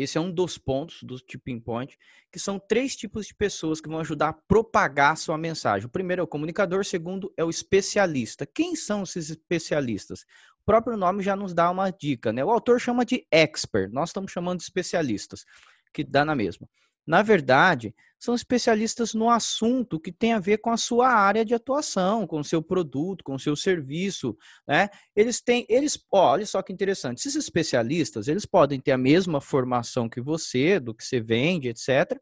esse 0.00 0.16
é 0.16 0.20
um 0.20 0.30
dos 0.30 0.56
pontos 0.56 1.02
do 1.02 1.18
tipping 1.18 1.58
point, 1.58 1.98
que 2.30 2.38
são 2.38 2.58
três 2.58 2.94
tipos 2.94 3.26
de 3.26 3.34
pessoas 3.34 3.80
que 3.80 3.88
vão 3.88 3.98
ajudar 3.98 4.28
a 4.28 4.32
propagar 4.32 5.12
a 5.12 5.16
sua 5.16 5.36
mensagem. 5.36 5.86
O 5.86 5.90
primeiro 5.90 6.20
é 6.20 6.24
o 6.24 6.28
comunicador, 6.28 6.80
o 6.80 6.84
segundo 6.84 7.32
é 7.36 7.44
o 7.44 7.50
especialista. 7.50 8.46
Quem 8.46 8.76
são 8.76 9.02
esses 9.02 9.30
especialistas? 9.30 10.22
O 10.60 10.64
próprio 10.64 10.96
nome 10.96 11.22
já 11.22 11.34
nos 11.34 11.52
dá 11.52 11.70
uma 11.70 11.90
dica, 11.90 12.32
né? 12.32 12.44
O 12.44 12.50
autor 12.50 12.80
chama 12.80 13.04
de 13.04 13.26
expert, 13.30 13.92
nós 13.92 14.10
estamos 14.10 14.30
chamando 14.30 14.58
de 14.58 14.64
especialistas, 14.64 15.44
que 15.92 16.04
dá 16.04 16.24
na 16.24 16.34
mesma. 16.34 16.68
Na 17.08 17.22
verdade, 17.22 17.94
são 18.18 18.34
especialistas 18.34 19.14
no 19.14 19.30
assunto 19.30 19.98
que 19.98 20.12
tem 20.12 20.34
a 20.34 20.38
ver 20.38 20.58
com 20.58 20.70
a 20.70 20.76
sua 20.76 21.08
área 21.08 21.42
de 21.42 21.54
atuação, 21.54 22.26
com 22.26 22.40
o 22.40 22.44
seu 22.44 22.62
produto, 22.62 23.24
com 23.24 23.34
o 23.34 23.38
seu 23.38 23.56
serviço, 23.56 24.36
né? 24.66 24.90
Eles 25.16 25.40
têm, 25.40 25.64
eles, 25.70 25.98
ó, 26.12 26.32
olha 26.32 26.44
só 26.44 26.60
que 26.60 26.70
interessante, 26.70 27.20
esses 27.20 27.34
especialistas, 27.34 28.28
eles 28.28 28.44
podem 28.44 28.78
ter 28.78 28.92
a 28.92 28.98
mesma 28.98 29.40
formação 29.40 30.06
que 30.06 30.20
você, 30.20 30.78
do 30.78 30.94
que 30.94 31.02
você 31.02 31.18
vende, 31.18 31.68
etc., 31.68 32.20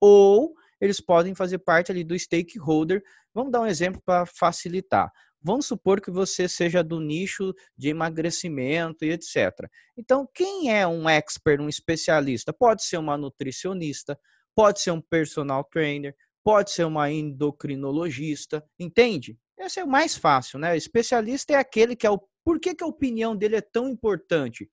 ou 0.00 0.54
eles 0.80 1.00
podem 1.00 1.34
fazer 1.34 1.58
parte 1.58 1.90
ali 1.90 2.04
do 2.04 2.16
stakeholder. 2.16 3.02
Vamos 3.34 3.50
dar 3.50 3.62
um 3.62 3.66
exemplo 3.66 4.00
para 4.06 4.24
facilitar. 4.24 5.10
Vamos 5.42 5.66
supor 5.66 6.00
que 6.00 6.10
você 6.10 6.48
seja 6.48 6.82
do 6.82 7.00
nicho 7.00 7.54
de 7.76 7.88
emagrecimento 7.88 9.04
e 9.04 9.10
etc. 9.10 9.52
Então, 9.96 10.28
quem 10.34 10.72
é 10.72 10.86
um 10.86 11.08
expert, 11.08 11.60
um 11.60 11.68
especialista? 11.68 12.52
Pode 12.52 12.84
ser 12.84 12.98
uma 12.98 13.16
nutricionista, 13.16 14.18
pode 14.54 14.80
ser 14.80 14.90
um 14.90 15.00
personal 15.00 15.62
trainer, 15.64 16.14
pode 16.42 16.72
ser 16.72 16.84
uma 16.84 17.10
endocrinologista, 17.10 18.64
entende? 18.78 19.38
Esse 19.58 19.80
é 19.80 19.84
o 19.84 19.88
mais 19.88 20.16
fácil, 20.16 20.58
né? 20.58 20.72
O 20.72 20.76
especialista 20.76 21.52
é 21.52 21.56
aquele 21.56 21.94
que 21.94 22.06
é 22.06 22.10
o. 22.10 22.20
Por 22.44 22.58
que, 22.58 22.74
que 22.74 22.82
a 22.82 22.86
opinião 22.86 23.36
dele 23.36 23.56
é 23.56 23.60
tão 23.60 23.88
importante? 23.88 24.68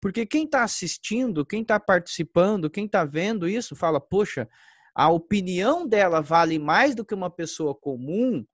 Porque 0.00 0.26
quem 0.26 0.44
está 0.44 0.64
assistindo, 0.64 1.46
quem 1.46 1.62
está 1.62 1.78
participando, 1.78 2.68
quem 2.68 2.86
está 2.86 3.04
vendo 3.04 3.48
isso, 3.48 3.76
fala: 3.76 4.00
poxa, 4.00 4.48
a 4.94 5.08
opinião 5.10 5.86
dela 5.86 6.20
vale 6.20 6.58
mais 6.58 6.94
do 6.94 7.04
que 7.04 7.14
uma 7.14 7.30
pessoa 7.30 7.74
comum, 7.74 8.44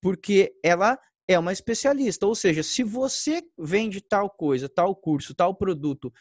porque 0.00 0.52
ela 0.62 0.98
é 1.28 1.38
uma 1.38 1.52
especialista. 1.52 2.26
Ou 2.26 2.34
seja, 2.34 2.62
se 2.62 2.82
você 2.82 3.42
vende 3.58 4.00
tal 4.00 4.30
coisa, 4.30 4.68
tal 4.68 4.94
curso, 4.96 5.34
tal 5.34 5.54
produto 5.54 6.12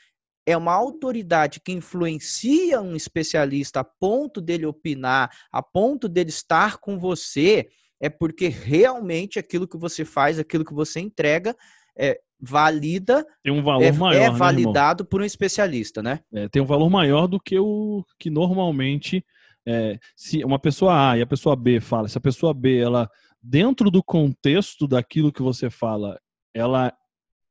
é 0.46 0.56
uma 0.56 0.74
autoridade 0.74 1.60
que 1.60 1.74
influencia 1.74 2.82
um 2.82 2.96
especialista 2.96 3.82
a 3.82 3.84
ponto 3.84 4.40
dele 4.40 4.66
opinar, 4.66 5.30
a 5.52 5.62
ponto 5.62 6.08
dele 6.08 6.30
estar 6.30 6.78
com 6.78 6.98
você, 6.98 7.68
é 8.00 8.10
porque 8.10 8.48
realmente 8.48 9.38
aquilo 9.38 9.68
que 9.68 9.78
você 9.78 10.06
faz, 10.06 10.40
aquilo 10.40 10.64
que 10.64 10.74
você 10.74 11.02
entrega, 11.02 11.54
é 11.98 12.18
valida, 12.40 13.26
tem 13.44 13.52
um 13.52 13.62
valor 13.62 13.84
é, 13.84 13.92
maior, 13.92 14.22
é 14.22 14.30
né, 14.30 14.38
validado 14.38 15.04
por 15.04 15.22
um 15.22 15.26
especialista, 15.26 16.02
né? 16.02 16.22
É, 16.32 16.48
tem 16.48 16.62
um 16.62 16.66
valor 16.66 16.90
maior 16.90 17.28
do 17.28 17.40
que 17.40 17.60
o 17.60 18.06
que 18.18 18.30
normalmente 18.30 19.26
é, 19.68 20.00
se 20.16 20.46
uma 20.46 20.60
pessoa 20.60 21.12
A 21.12 21.18
e 21.18 21.22
a 21.22 21.28
pessoa 21.28 21.58
B 21.58 21.82
fala, 21.82 22.08
se 22.08 22.18
a 22.18 22.22
pessoa 22.22 22.54
B 22.54 22.78
ela 22.78 23.10
dentro 23.42 23.90
do 23.90 24.04
contexto 24.04 24.88
daquilo 24.88 25.32
que 25.32 25.42
você 25.42 25.70
fala, 25.70 26.20
ela 26.54 26.94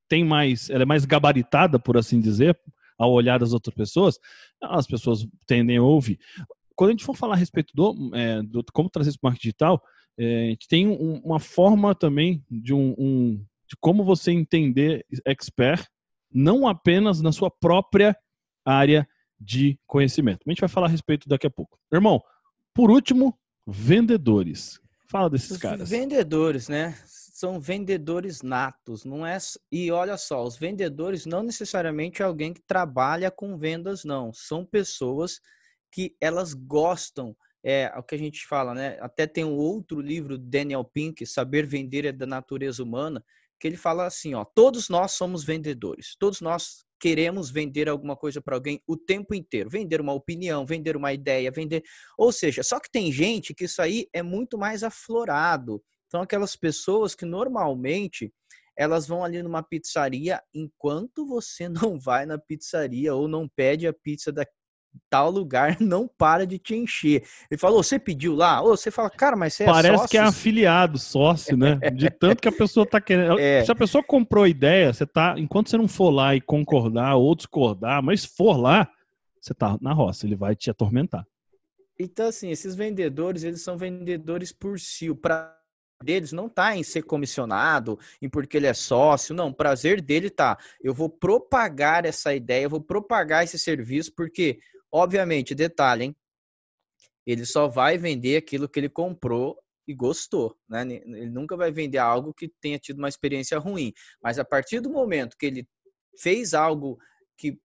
tem 0.08 0.24
mais, 0.24 0.70
ela 0.70 0.82
é 0.82 0.86
mais 0.86 1.04
gabaritada, 1.04 1.78
por 1.78 1.96
assim 1.96 2.20
dizer, 2.20 2.58
ao 2.98 3.12
olhar 3.12 3.38
das 3.38 3.52
outras 3.52 3.74
pessoas, 3.74 4.18
as 4.62 4.86
pessoas 4.86 5.26
tendem 5.46 5.76
a 5.76 5.82
ouvir. 5.82 6.18
Quando 6.74 6.90
a 6.90 6.92
gente 6.92 7.04
for 7.04 7.16
falar 7.16 7.34
a 7.34 7.38
respeito 7.38 7.72
do, 7.74 8.10
é, 8.14 8.42
do 8.42 8.64
como 8.72 8.90
trazer 8.90 9.10
isso 9.10 9.18
para 9.20 9.28
o 9.28 9.30
marketing 9.30 9.48
digital, 9.48 9.82
é, 10.18 10.46
a 10.46 10.50
gente 10.50 10.68
tem 10.68 10.86
um, 10.86 11.20
uma 11.24 11.38
forma 11.38 11.94
também 11.94 12.44
de, 12.50 12.72
um, 12.72 12.94
um, 12.98 13.44
de 13.68 13.76
como 13.80 14.04
você 14.04 14.30
entender 14.30 15.04
expert, 15.24 15.86
não 16.32 16.66
apenas 16.66 17.20
na 17.20 17.32
sua 17.32 17.50
própria 17.50 18.16
área 18.64 19.08
de 19.38 19.78
conhecimento. 19.86 20.40
A 20.46 20.50
gente 20.50 20.60
vai 20.60 20.68
falar 20.68 20.86
a 20.86 20.90
respeito 20.90 21.28
daqui 21.28 21.46
a 21.46 21.50
pouco. 21.50 21.78
Irmão, 21.92 22.22
por 22.74 22.90
último, 22.90 23.38
vendedores. 23.66 24.80
Fala 25.08 25.30
desses 25.30 25.52
os 25.52 25.58
caras. 25.58 25.88
Vendedores, 25.88 26.68
né? 26.68 26.96
são 27.36 27.60
vendedores 27.60 28.40
natos, 28.40 29.04
não 29.04 29.26
é? 29.26 29.36
E 29.70 29.92
olha 29.92 30.16
só, 30.16 30.42
os 30.42 30.56
vendedores 30.56 31.26
não 31.26 31.42
necessariamente 31.42 32.22
é 32.22 32.24
alguém 32.24 32.54
que 32.54 32.62
trabalha 32.62 33.30
com 33.30 33.58
vendas, 33.58 34.04
não. 34.04 34.32
São 34.32 34.64
pessoas 34.64 35.38
que 35.92 36.16
elas 36.18 36.54
gostam, 36.54 37.36
é 37.62 37.92
o 37.94 38.02
que 38.02 38.14
a 38.14 38.18
gente 38.18 38.46
fala, 38.46 38.72
né? 38.72 38.96
Até 39.02 39.26
tem 39.26 39.44
um 39.44 39.54
outro 39.54 40.00
livro, 40.00 40.38
Daniel 40.38 40.82
Pink, 40.82 41.26
Saber 41.26 41.66
Vender 41.66 42.06
é 42.06 42.12
da 42.12 42.24
Natureza 42.24 42.82
Humana, 42.82 43.22
que 43.60 43.68
ele 43.68 43.76
fala 43.76 44.06
assim, 44.06 44.34
ó, 44.34 44.42
todos 44.42 44.88
nós 44.88 45.12
somos 45.12 45.44
vendedores, 45.44 46.16
todos 46.18 46.40
nós 46.40 46.85
queremos 47.00 47.50
vender 47.50 47.88
alguma 47.88 48.16
coisa 48.16 48.40
para 48.40 48.56
alguém 48.56 48.80
o 48.86 48.96
tempo 48.96 49.34
inteiro, 49.34 49.68
vender 49.70 50.00
uma 50.00 50.12
opinião, 50.12 50.64
vender 50.64 50.96
uma 50.96 51.12
ideia, 51.12 51.50
vender, 51.50 51.82
ou 52.16 52.32
seja, 52.32 52.62
só 52.62 52.80
que 52.80 52.90
tem 52.90 53.12
gente 53.12 53.54
que 53.54 53.64
isso 53.64 53.82
aí 53.82 54.08
é 54.12 54.22
muito 54.22 54.56
mais 54.58 54.82
aflorado, 54.82 55.82
são 56.10 56.22
aquelas 56.22 56.56
pessoas 56.56 57.14
que 57.14 57.24
normalmente 57.24 58.32
elas 58.76 59.06
vão 59.06 59.24
ali 59.24 59.42
numa 59.42 59.62
pizzaria 59.62 60.40
enquanto 60.54 61.26
você 61.26 61.68
não 61.68 61.98
vai 61.98 62.26
na 62.26 62.38
pizzaria 62.38 63.14
ou 63.14 63.26
não 63.26 63.48
pede 63.48 63.86
a 63.86 63.92
pizza 63.92 64.30
da 64.30 64.46
tal 65.08 65.30
lugar, 65.30 65.76
não 65.80 66.08
para 66.08 66.46
de 66.46 66.58
te 66.58 66.74
encher. 66.74 67.24
Ele 67.50 67.58
falou, 67.58 67.82
você 67.82 67.98
pediu 67.98 68.34
lá? 68.34 68.60
Ou 68.60 68.76
você 68.76 68.90
fala, 68.90 69.10
cara, 69.10 69.36
mas 69.36 69.54
você 69.54 69.64
é 69.64 69.66
Parece 69.66 70.08
que 70.08 70.16
é 70.16 70.20
afiliado, 70.20 70.98
sócio, 70.98 71.56
né? 71.56 71.78
De 71.94 72.10
tanto 72.10 72.40
que 72.42 72.48
a 72.48 72.52
pessoa 72.52 72.86
tá 72.86 73.00
querendo. 73.00 73.38
É. 73.38 73.64
Se 73.64 73.70
a 73.70 73.74
pessoa 73.74 74.02
comprou 74.02 74.44
a 74.44 74.48
ideia, 74.48 74.92
você 74.92 75.06
tá. 75.06 75.34
Enquanto 75.38 75.70
você 75.70 75.76
não 75.76 75.88
for 75.88 76.10
lá 76.10 76.34
e 76.34 76.40
concordar 76.40 77.16
ou 77.16 77.34
discordar, 77.34 78.02
mas 78.02 78.24
for 78.24 78.56
lá, 78.56 78.88
você 79.40 79.54
tá 79.54 79.78
na 79.80 79.92
roça, 79.92 80.26
ele 80.26 80.36
vai 80.36 80.54
te 80.54 80.70
atormentar. 80.70 81.26
Então, 81.98 82.28
assim, 82.28 82.50
esses 82.50 82.74
vendedores, 82.74 83.42
eles 83.42 83.62
são 83.62 83.76
vendedores 83.76 84.52
por 84.52 84.78
si. 84.78 85.14
Para 85.14 85.56
deles 86.02 86.32
não 86.32 86.48
tá 86.48 86.76
em 86.76 86.82
ser 86.82 87.02
comissionado, 87.02 87.98
em 88.20 88.28
porque 88.28 88.56
ele 88.56 88.66
é 88.66 88.74
sócio, 88.74 89.34
não, 89.34 89.48
o 89.48 89.54
prazer 89.54 90.00
dele 90.00 90.28
tá, 90.28 90.58
eu 90.82 90.92
vou 90.92 91.08
propagar 91.08 92.04
essa 92.04 92.34
ideia, 92.34 92.64
eu 92.64 92.70
vou 92.70 92.80
propagar 92.80 93.44
esse 93.44 93.58
serviço, 93.58 94.12
porque, 94.14 94.58
obviamente, 94.92 95.54
detalhe, 95.54 96.04
hein, 96.04 96.16
ele 97.26 97.44
só 97.44 97.66
vai 97.66 97.98
vender 97.98 98.36
aquilo 98.36 98.68
que 98.68 98.78
ele 98.78 98.88
comprou 98.88 99.58
e 99.86 99.94
gostou, 99.94 100.56
né? 100.68 100.82
Ele 100.82 101.30
nunca 101.30 101.56
vai 101.56 101.70
vender 101.70 101.98
algo 101.98 102.34
que 102.34 102.48
tenha 102.60 102.78
tido 102.78 102.98
uma 102.98 103.08
experiência 103.08 103.58
ruim, 103.58 103.92
mas 104.22 104.38
a 104.38 104.44
partir 104.44 104.80
do 104.80 104.90
momento 104.90 105.36
que 105.36 105.46
ele 105.46 105.68
fez 106.18 106.54
algo 106.54 106.98
que 107.36 107.60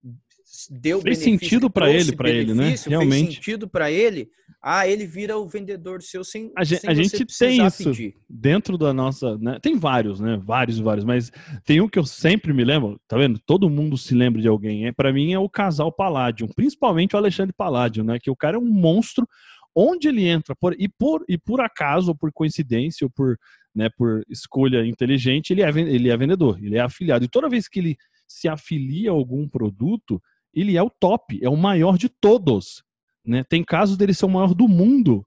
deu 0.70 1.00
fez 1.00 1.18
sentido 1.18 1.70
para 1.70 1.90
ele, 1.90 2.14
para 2.14 2.30
ele, 2.30 2.54
né? 2.54 2.74
Realmente 2.86 3.24
fez 3.24 3.34
sentido 3.34 3.68
para 3.68 3.90
ele. 3.90 4.30
Ah, 4.62 4.86
ele 4.86 5.06
vira 5.06 5.36
o 5.36 5.48
vendedor 5.48 6.02
seu 6.02 6.22
sem 6.22 6.52
a 6.56 6.62
gente, 6.62 6.80
sem 6.80 6.90
a 6.90 6.94
gente 6.94 7.24
tem 7.38 7.66
isso 7.66 7.90
pedir. 7.90 8.14
dentro 8.28 8.78
da 8.78 8.92
nossa, 8.92 9.36
né? 9.38 9.58
Tem 9.60 9.76
vários, 9.76 10.20
né? 10.20 10.40
Vários, 10.44 10.78
vários, 10.78 11.04
mas 11.04 11.32
tem 11.64 11.80
um 11.80 11.88
que 11.88 11.98
eu 11.98 12.04
sempre 12.04 12.52
me 12.52 12.64
lembro, 12.64 13.00
tá 13.08 13.16
vendo? 13.16 13.40
Todo 13.44 13.70
mundo 13.70 13.96
se 13.96 14.14
lembra 14.14 14.40
de 14.40 14.48
alguém. 14.48 14.86
É 14.86 14.92
para 14.92 15.12
mim 15.12 15.32
é 15.32 15.38
o 15.38 15.48
casal 15.48 15.90
Palladium, 15.90 16.48
principalmente 16.48 17.14
o 17.14 17.18
Alexandre 17.18 17.54
Palladium, 17.54 18.04
né? 18.04 18.18
Que 18.20 18.30
o 18.30 18.36
cara 18.36 18.56
é 18.56 18.60
um 18.60 18.70
monstro. 18.70 19.26
Onde 19.74 20.06
ele 20.06 20.26
entra 20.26 20.54
por, 20.54 20.76
e 20.78 20.86
por 20.86 21.24
e 21.26 21.38
por 21.38 21.58
acaso, 21.62 22.10
ou 22.10 22.14
por 22.14 22.30
coincidência, 22.30 23.06
ou 23.06 23.10
por 23.10 23.38
né, 23.74 23.88
por 23.96 24.22
escolha 24.28 24.84
inteligente, 24.84 25.50
ele 25.50 25.62
é, 25.62 25.68
ele 25.68 26.10
é 26.10 26.16
vendedor, 26.16 26.58
ele 26.62 26.76
é 26.76 26.80
afiliado. 26.80 27.24
E 27.24 27.28
toda 27.28 27.48
vez 27.48 27.68
que 27.68 27.80
ele 27.80 27.96
se 28.28 28.48
afilia 28.48 29.10
a 29.10 29.14
algum 29.14 29.48
produto, 29.48 30.22
ele 30.54 30.76
é 30.76 30.82
o 30.82 30.90
top, 30.90 31.38
é 31.42 31.48
o 31.48 31.56
maior 31.56 31.96
de 31.96 32.08
todos. 32.08 32.82
Né? 33.24 33.44
Tem 33.44 33.62
casos 33.64 33.96
dele 33.96 34.14
ser 34.14 34.26
o 34.26 34.30
maior 34.30 34.54
do 34.54 34.68
mundo. 34.68 35.26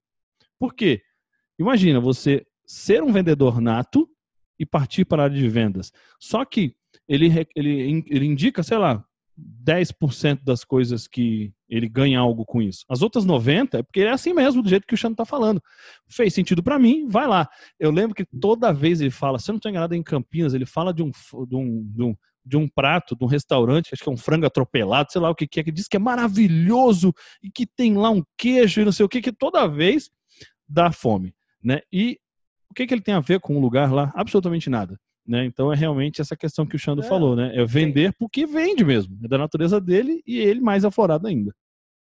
Por 0.60 0.74
quê? 0.74 1.02
Imagina 1.58 2.00
você 2.00 2.46
ser 2.66 3.04
um 3.04 3.12
vendedor 3.12 3.62
nato 3.62 4.10
e 4.60 4.66
partir 4.66 5.06
para 5.06 5.24
a 5.24 5.26
área 5.26 5.38
de 5.38 5.48
vendas. 5.48 5.92
Só 6.20 6.44
que 6.46 6.76
ele, 7.08 7.28
ele, 7.56 8.04
ele 8.08 8.26
indica, 8.26 8.64
sei 8.64 8.78
lá, 8.78 9.06
10% 9.38 10.44
das 10.44 10.64
coisas 10.64 11.08
que 11.08 11.54
ele 11.68 11.90
ganha 11.90 12.20
algo 12.20 12.46
com 12.46 12.62
isso. 12.62 12.86
As 12.88 13.02
outras 13.02 13.26
90% 13.26 13.80
é 13.80 13.84
porque 13.84 14.02
é 14.02 14.12
assim 14.12 14.34
mesmo, 14.34 14.62
do 14.62 14.70
jeito 14.70 14.88
que 14.88 14.94
o 14.94 14.98
Xano 14.98 15.14
está 15.14 15.26
falando. 15.26 15.62
Fez 16.08 16.34
sentido 16.34 16.64
para 16.64 16.80
mim, 16.80 17.08
vai 17.08 17.28
lá. 17.28 17.50
Eu 17.80 17.92
lembro 17.92 18.16
que 18.16 18.26
toda 18.26 18.74
vez 18.74 19.02
ele 19.02 19.12
fala, 19.12 19.40
se 19.40 19.50
eu 19.50 19.54
não 19.54 19.58
estou 19.58 19.70
enganado, 19.70 19.94
em 19.94 20.04
Campinas, 20.04 20.54
ele 20.54 20.66
fala 20.66 20.94
de 20.94 21.04
um, 21.04 21.12
de 21.48 21.56
um, 21.56 21.92
de 21.94 22.04
um 22.04 22.16
de 22.46 22.58
um 22.58 22.68
prato, 22.68 23.16
de 23.16 23.24
um 23.24 23.28
restaurante, 23.28 23.90
acho 23.92 24.04
que 24.04 24.10
é 24.10 24.12
um 24.12 24.18
frango 24.18 24.46
atropelado, 24.46 25.12
sei 25.12 25.20
lá 25.20 25.30
o 25.30 25.36
que, 25.36 25.48
que 25.48 25.60
é, 25.60 25.64
que 25.64 25.72
diz 25.72 25.88
que 25.88 25.98
é 25.98 26.00
maravilhoso 26.00 27.14
e 27.42 27.50
que 27.50 27.66
tem 27.66 27.98
lá 27.98 28.12
um 28.12 28.24
queijo 28.38 28.82
e 28.82 28.86
não 28.86 28.92
sei 28.92 29.06
o 29.06 29.10
que, 29.10 29.22
que 29.22 29.32
toda 29.32 29.68
vez 29.68 30.12
dá 30.68 30.92
fome, 30.92 31.34
né? 31.64 31.82
E 31.92 32.20
o 32.70 32.74
que, 32.74 32.86
que 32.86 32.94
ele 32.94 33.02
tem 33.02 33.16
a 33.16 33.20
ver 33.20 33.40
com 33.40 33.58
o 33.58 33.62
lugar 33.62 33.92
lá? 33.92 34.12
Absolutamente 34.16 34.70
nada. 34.70 35.00
Né? 35.28 35.46
Então 35.46 35.74
é 35.74 35.76
realmente 35.76 36.22
essa 36.22 36.36
questão 36.36 36.68
que 36.68 36.76
o 36.76 36.80
Xando 36.80 37.02
é, 37.02 37.08
falou, 37.08 37.36
né? 37.36 37.52
É 37.56 37.66
vender 37.66 38.14
porque 38.14 38.46
vende 38.46 38.86
mesmo, 38.86 39.18
é 39.24 39.28
da 39.28 39.40
natureza 39.40 39.82
dele 39.82 40.22
e 40.26 40.38
ele 40.38 40.62
mais 40.62 40.86
aflorado 40.86 41.28
ainda. 41.28 41.56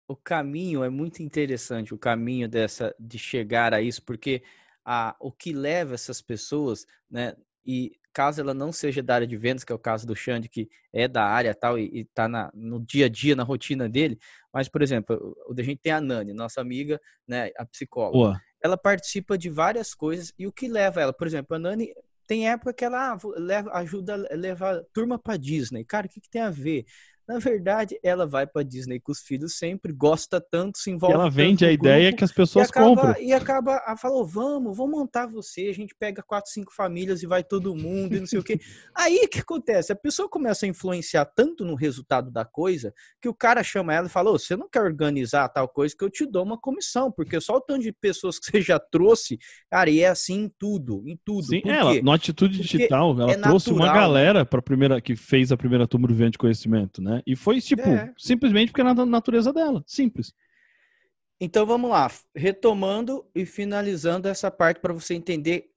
O 0.09 0.17
caminho 0.17 0.83
é 0.83 0.91
muito 0.91 1.23
interessante, 1.23 1.95
o 1.95 1.99
caminho 1.99 2.49
dessa 2.49 2.93
de 2.99 3.19
chegar 3.19 3.73
a 3.73 3.81
isso, 3.81 4.03
porque 4.03 4.43
a, 4.85 5.15
o 5.21 5.31
que 5.31 5.53
leva 5.53 5.95
essas 5.95 6.21
pessoas, 6.21 6.85
né? 7.09 7.37
E 7.65 7.93
caso 8.13 8.41
ela 8.41 8.55
não 8.55 8.73
seja 8.73 9.03
da 9.03 9.15
área 9.15 9.27
de 9.27 9.37
vendas, 9.37 9.65
que 9.65 9.73
é 9.73 9.75
o 9.75 9.79
caso 9.79 10.07
do 10.07 10.15
Xande, 10.15 10.49
que 10.49 10.69
é 10.93 11.09
da 11.09 11.25
área 11.25 11.55
tal 11.55 11.79
e, 11.79 12.01
está 12.01 12.29
no 12.55 12.81
dia 12.85 13.07
a 13.07 13.09
dia, 13.09 13.35
na 13.35 13.43
rotina 13.43 13.89
dele, 13.89 14.19
mas, 14.53 14.69
por 14.69 14.83
exemplo, 14.83 15.37
a 15.57 15.63
gente 15.63 15.81
tem 15.81 15.93
a 15.93 16.01
Nani, 16.01 16.33
nossa 16.33 16.61
amiga, 16.61 17.01
né, 17.27 17.51
a 17.57 17.65
psicóloga. 17.65 18.17
Boa. 18.17 18.41
Ela 18.63 18.77
participa 18.77 19.37
de 19.37 19.51
várias 19.51 19.95
coisas 19.95 20.33
e 20.39 20.47
o 20.47 20.53
que 20.53 20.69
leva 20.69 21.01
ela, 21.01 21.13
por 21.13 21.27
exemplo, 21.27 21.57
a 21.57 21.59
Nani 21.59 21.93
tem 22.27 22.49
época 22.49 22.73
que 22.73 22.85
ela 22.85 23.13
ah, 23.13 23.19
leva, 23.37 23.71
ajuda 23.73 24.15
a 24.15 24.37
levar 24.37 24.83
turma 24.93 25.19
para 25.19 25.37
Disney. 25.37 25.85
Cara, 25.85 26.07
o 26.07 26.09
que, 26.09 26.21
que 26.21 26.31
tem 26.31 26.41
a 26.41 26.51
ver? 26.51 26.85
Na 27.33 27.39
verdade, 27.39 27.99
ela 28.03 28.27
vai 28.27 28.47
para 28.47 28.63
Disney 28.63 29.01
com 29.01 29.11
os 29.11 29.21
filhos 29.21 29.55
sempre, 29.55 29.91
gosta 29.91 30.39
tanto, 30.39 30.79
se 30.79 30.91
envolve. 30.91 31.15
E 31.15 31.19
ela 31.19 31.31
vende 31.31 31.65
a 31.65 31.73
ideia 31.73 32.13
que 32.13 32.23
as 32.23 32.31
pessoas 32.31 32.69
e 32.69 32.71
acaba, 32.71 32.89
compram. 32.89 33.23
E 33.23 33.33
acaba, 33.33 33.97
falou: 33.97 34.27
vamos, 34.27 34.77
vamos 34.77 34.99
montar 34.99 35.27
você. 35.27 35.69
A 35.69 35.73
gente 35.73 35.95
pega 35.95 36.23
quatro, 36.23 36.51
cinco 36.53 36.75
famílias 36.75 37.23
e 37.23 37.27
vai 37.27 37.43
todo 37.43 37.75
mundo 37.75 38.17
e 38.17 38.21
não 38.21 38.27
sei 38.27 38.39
o 38.39 38.45
quê. 38.45 38.61
Aí 38.95 39.23
o 39.25 39.29
que 39.29 39.39
acontece? 39.39 39.93
A 39.93 39.97
pessoa 39.97 40.29
começa 40.29 40.67
a 40.67 40.69
influenciar 40.69 41.25
tanto 41.25 41.65
no 41.65 41.75
resultado 41.75 42.31
da 42.31 42.45
coisa 42.45 42.93
que 43.21 43.29
o 43.29 43.35
cara 43.35 43.63
chama 43.63 43.95
ela 43.95 44.09
e 44.09 44.11
fala: 44.11 44.31
oh, 44.31 44.39
você 44.39 44.55
não 44.55 44.69
quer 44.69 44.83
organizar 44.83 45.49
tal 45.49 45.67
coisa 45.67 45.97
que 45.97 46.05
eu 46.05 46.11
te 46.11 46.27
dou 46.27 46.45
uma 46.45 46.59
comissão, 46.59 47.11
porque 47.11 47.41
só 47.41 47.57
o 47.57 47.61
tanto 47.63 47.81
de 47.81 47.93
pessoas 47.93 48.39
que 48.39 48.51
você 48.51 48.61
já 48.61 48.79
trouxe, 48.79 49.39
cara, 49.71 49.89
e 49.89 50.01
é 50.01 50.09
assim 50.09 50.43
em 50.43 50.53
tudo, 50.59 51.03
em 51.07 51.19
tudo. 51.25 51.47
Sim, 51.47 51.63
ela, 51.65 51.95
no 52.03 52.13
Atitude 52.13 52.59
Porque 52.59 52.77
Digital, 52.77 53.19
ela 53.19 53.33
é 53.33 53.37
trouxe 53.37 53.71
uma 53.71 53.87
natural, 53.87 54.03
galera 54.03 54.45
para 54.45 54.61
primeira 54.61 55.01
que 55.01 55.17
fez 55.17 55.51
a 55.51 55.57
primeira 55.57 55.87
turma 55.87 56.09
do 56.09 56.15
Vento 56.15 56.33
de 56.33 56.39
Conhecimento, 56.39 57.01
né? 57.01 57.22
E 57.27 57.37
foi 57.37 57.61
tipo, 57.61 57.89
É. 57.89 58.13
simplesmente 58.19 58.71
porque 58.71 58.81
era 58.81 58.95
na 58.95 59.07
natureza 59.07 59.53
dela, 59.53 59.83
simples. 59.87 60.33
Então 61.41 61.67
vamos 61.67 61.91
lá, 61.91 62.11
retomando 62.35 63.27
e 63.35 63.45
finalizando 63.45 64.29
essa 64.29 64.51
parte 64.51 64.81
para 64.81 64.93
você 64.93 65.15
entender 65.15 65.71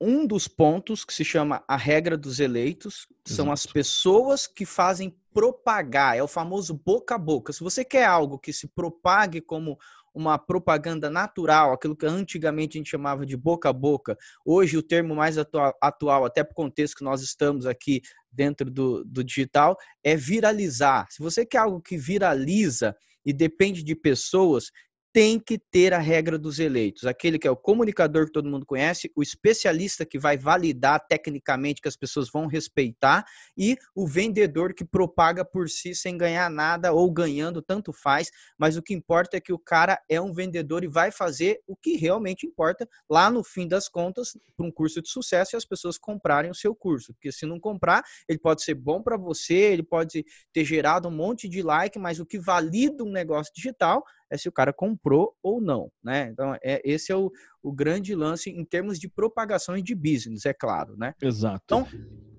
um 0.00 0.26
dos 0.26 0.48
pontos 0.48 1.04
que 1.04 1.14
se 1.14 1.24
chama 1.24 1.62
a 1.68 1.76
regra 1.76 2.16
dos 2.16 2.40
eleitos, 2.40 3.06
são 3.24 3.50
as 3.52 3.64
pessoas 3.64 4.46
que 4.46 4.66
fazem 4.66 5.16
propagar, 5.32 6.16
é 6.16 6.22
o 6.22 6.28
famoso 6.28 6.74
boca 6.74 7.14
a 7.14 7.18
boca. 7.18 7.52
Se 7.52 7.62
você 7.62 7.84
quer 7.84 8.04
algo 8.04 8.38
que 8.38 8.52
se 8.52 8.66
propague 8.68 9.40
como 9.40 9.78
uma 10.14 10.38
propaganda 10.38 11.10
natural, 11.10 11.72
aquilo 11.72 11.96
que 11.96 12.06
antigamente 12.06 12.76
a 12.76 12.78
gente 12.78 12.90
chamava 12.90 13.26
de 13.26 13.36
boca 13.36 13.68
a 13.68 13.72
boca, 13.72 14.16
hoje 14.44 14.76
o 14.76 14.82
termo 14.82 15.14
mais 15.14 15.36
atua- 15.36 15.74
atual, 15.82 16.24
até 16.24 16.44
para 16.44 16.52
o 16.52 16.54
contexto 16.54 16.96
que 16.96 17.04
nós 17.04 17.20
estamos 17.20 17.66
aqui 17.66 18.00
dentro 18.30 18.70
do, 18.70 19.04
do 19.04 19.24
digital, 19.24 19.76
é 20.02 20.14
viralizar. 20.14 21.06
Se 21.10 21.22
você 21.22 21.44
quer 21.44 21.58
algo 21.58 21.80
que 21.80 21.96
viraliza 21.96 22.96
e 23.26 23.32
depende 23.32 23.82
de 23.82 23.96
pessoas, 23.96 24.70
tem 25.14 25.38
que 25.38 25.56
ter 25.56 25.94
a 25.94 25.98
regra 26.00 26.36
dos 26.36 26.58
eleitos. 26.58 27.06
Aquele 27.06 27.38
que 27.38 27.46
é 27.46 27.50
o 27.50 27.56
comunicador 27.56 28.26
que 28.26 28.32
todo 28.32 28.50
mundo 28.50 28.66
conhece, 28.66 29.12
o 29.14 29.22
especialista 29.22 30.04
que 30.04 30.18
vai 30.18 30.36
validar 30.36 31.06
tecnicamente 31.06 31.80
que 31.80 31.86
as 31.86 31.96
pessoas 31.96 32.28
vão 32.28 32.48
respeitar 32.48 33.24
e 33.56 33.78
o 33.94 34.08
vendedor 34.08 34.74
que 34.74 34.84
propaga 34.84 35.44
por 35.44 35.70
si 35.70 35.94
sem 35.94 36.18
ganhar 36.18 36.50
nada 36.50 36.92
ou 36.92 37.08
ganhando, 37.12 37.62
tanto 37.62 37.92
faz, 37.92 38.28
mas 38.58 38.76
o 38.76 38.82
que 38.82 38.92
importa 38.92 39.36
é 39.36 39.40
que 39.40 39.52
o 39.52 39.58
cara 39.58 40.02
é 40.08 40.20
um 40.20 40.32
vendedor 40.32 40.82
e 40.82 40.88
vai 40.88 41.12
fazer 41.12 41.60
o 41.64 41.76
que 41.76 41.96
realmente 41.96 42.44
importa 42.44 42.88
lá 43.08 43.30
no 43.30 43.44
fim 43.44 43.68
das 43.68 43.88
contas 43.88 44.36
para 44.56 44.66
um 44.66 44.72
curso 44.72 45.00
de 45.00 45.08
sucesso 45.08 45.54
e 45.54 45.56
as 45.56 45.64
pessoas 45.64 45.96
comprarem 45.96 46.50
o 46.50 46.54
seu 46.56 46.74
curso. 46.74 47.14
Porque 47.14 47.30
se 47.30 47.46
não 47.46 47.60
comprar, 47.60 48.02
ele 48.28 48.40
pode 48.40 48.64
ser 48.64 48.74
bom 48.74 49.00
para 49.00 49.16
você, 49.16 49.54
ele 49.54 49.84
pode 49.84 50.24
ter 50.52 50.64
gerado 50.64 51.06
um 51.06 51.12
monte 51.12 51.48
de 51.48 51.62
like, 51.62 52.00
mas 52.00 52.18
o 52.18 52.26
que 52.26 52.36
valida 52.36 53.04
um 53.04 53.12
negócio 53.12 53.52
digital 53.54 54.02
é 54.30 54.36
se 54.36 54.48
o 54.48 54.52
cara 54.52 54.72
comprou 54.72 55.34
ou 55.42 55.60
não, 55.60 55.90
né? 56.02 56.28
Então, 56.30 56.54
é, 56.62 56.80
esse 56.84 57.12
é 57.12 57.16
o, 57.16 57.30
o 57.62 57.72
grande 57.72 58.14
lance 58.14 58.50
em 58.50 58.64
termos 58.64 58.98
de 58.98 59.08
propagação 59.08 59.76
e 59.76 59.82
de 59.82 59.94
business, 59.94 60.46
é 60.46 60.52
claro, 60.52 60.96
né? 60.96 61.14
Exato. 61.22 61.62
Então, 61.64 61.86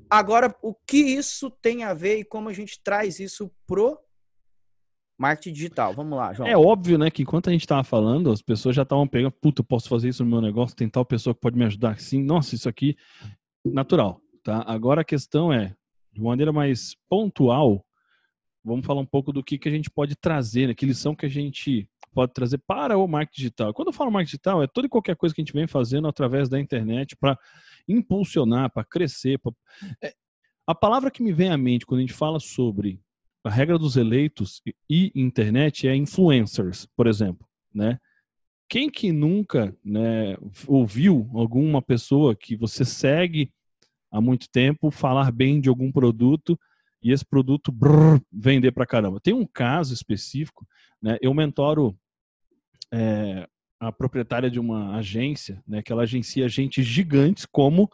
Agora, 0.10 0.56
o 0.62 0.74
que 0.74 0.98
isso 0.98 1.50
tem 1.50 1.84
a 1.84 1.94
ver 1.94 2.20
e 2.20 2.24
como 2.24 2.50
a 2.50 2.54
gente 2.54 2.80
traz 2.84 3.20
isso 3.20 3.52
pro 3.68 3.98
marketing 5.18 5.54
digital? 5.54 5.94
Vamos 5.94 6.18
lá, 6.18 6.34
João. 6.34 6.48
É 6.48 6.56
óbvio, 6.56 6.98
né, 6.98 7.10
que 7.10 7.24
enquanto 7.24 7.50
a 7.50 7.52
gente 7.52 7.68
tava 7.68 7.84
falando, 7.84 8.32
as 8.32 8.42
pessoas 8.42 8.76
já 8.76 8.84
estavam 8.84 9.08
pegando, 9.08 9.32
puta, 9.32 9.64
posso 9.64 9.90
fazer 9.90 10.10
isso 10.10 10.24
no 10.24 10.30
meu 10.30 10.42
negócio, 10.42 10.76
tem 10.76 10.90
tal 10.90 11.04
pessoa 11.04 11.34
que 11.34 11.42
pode 11.42 11.58
me 11.58 11.66
ajudar 11.66 11.92
assim. 11.92 12.24
Nossa, 12.24 12.56
isso 12.56 12.70
aqui 12.70 12.96
natural, 13.66 14.22
tá? 14.44 14.64
Agora 14.68 15.02
a 15.02 15.06
questão 15.06 15.52
é, 15.52 15.76
de 16.14 16.22
maneira 16.22 16.54
mais 16.54 16.96
pontual, 17.10 17.84
vamos 18.66 18.86
falar 18.86 19.00
um 19.00 19.06
pouco 19.06 19.32
do 19.32 19.44
que, 19.44 19.60
que 19.60 19.70
a 19.70 19.72
gente 19.72 19.90
pode 19.90 20.16
trazer, 20.16 20.68
né? 20.68 20.74
Que 20.74 20.86
lição 20.86 21.16
que 21.16 21.26
a 21.26 21.30
gente 21.30 21.88
pode 22.14 22.34
trazer 22.34 22.58
para 22.58 22.98
o 22.98 23.08
marketing 23.08 23.42
digital. 23.42 23.74
Quando 23.74 23.90
eu 23.90 23.94
falo 23.94 24.10
marketing 24.10 24.32
digital, 24.32 24.64
é 24.64 24.68
toda 24.68 24.88
e 24.88 24.90
qualquer 24.90 25.16
coisa 25.16 25.36
que 25.36 25.42
a 25.42 25.44
gente 25.44 25.54
vem 25.54 25.68
fazendo 25.68 26.08
através 26.08 26.50
da 26.50 26.60
internet 26.60 27.16
para 27.16 27.38
impulsionar, 27.88 28.72
para 28.72 28.84
crescer. 28.84 29.38
Pra... 29.38 29.52
É, 30.02 30.14
a 30.66 30.74
palavra 30.74 31.12
que 31.12 31.22
me 31.22 31.32
vem 31.32 31.50
à 31.50 31.58
mente 31.58 31.86
quando 31.86 32.00
a 32.00 32.02
gente 32.02 32.14
fala 32.14 32.40
sobre 32.40 33.00
a 33.44 33.50
regra 33.50 33.78
dos 33.78 33.96
eleitos 33.96 34.62
e 34.90 35.12
internet 35.14 35.88
é 35.88 35.96
influencers, 35.96 36.88
por 36.96 37.06
exemplo, 37.06 37.48
né? 37.72 38.00
Quem 38.68 38.90
que 38.90 39.12
nunca 39.12 39.78
né, 39.84 40.36
ouviu 40.66 41.30
alguma 41.36 41.84
pessoa 41.84 42.36
que 42.36 42.56
você 42.56 42.84
segue 42.84 43.54
há 44.10 44.20
muito 44.20 44.50
tempo 44.50 44.90
falar 44.90 45.32
bem 45.32 45.62
de 45.62 45.70
algum 45.70 45.92
produto 45.92 46.60
e 47.06 47.12
esse 47.12 47.24
produto 47.24 47.72
brrr, 47.72 48.20
vender 48.34 48.72
pra 48.72 48.86
caramba? 48.86 49.20
Tem 49.22 49.34
um 49.34 49.46
caso 49.46 49.94
específico, 49.94 50.68
né? 51.00 51.18
Eu 51.22 51.34
mentoro 51.34 51.96
é, 52.92 53.48
a 53.80 53.92
proprietária 53.92 54.50
de 54.50 54.60
uma 54.60 54.96
agência, 54.96 55.64
né? 55.68 55.84
Que 55.84 55.92
ela 55.92 56.02
agencia 56.02 56.46
agentes 56.46 56.84
gigantes 56.84 57.46
como 57.46 57.88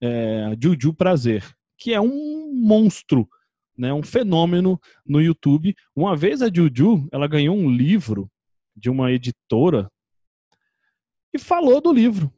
é, 0.00 0.44
a 0.44 0.56
Juju 0.58 0.94
Prazer, 0.94 1.44
que 1.76 1.92
é 1.92 2.00
um 2.00 2.52
monstro 2.54 3.28
né, 3.76 3.92
um 3.92 4.02
fenômeno 4.02 4.80
no 5.06 5.20
YouTube. 5.20 5.74
Uma 5.94 6.16
vez 6.16 6.40
a 6.42 6.50
Juju, 6.52 7.08
ela 7.12 7.26
ganhou 7.26 7.56
um 7.56 7.68
livro 7.68 8.30
de 8.74 8.88
uma 8.88 9.12
editora 9.12 9.90
e 11.32 11.38
falou 11.38 11.80
do 11.80 11.92
livro. 11.92 12.32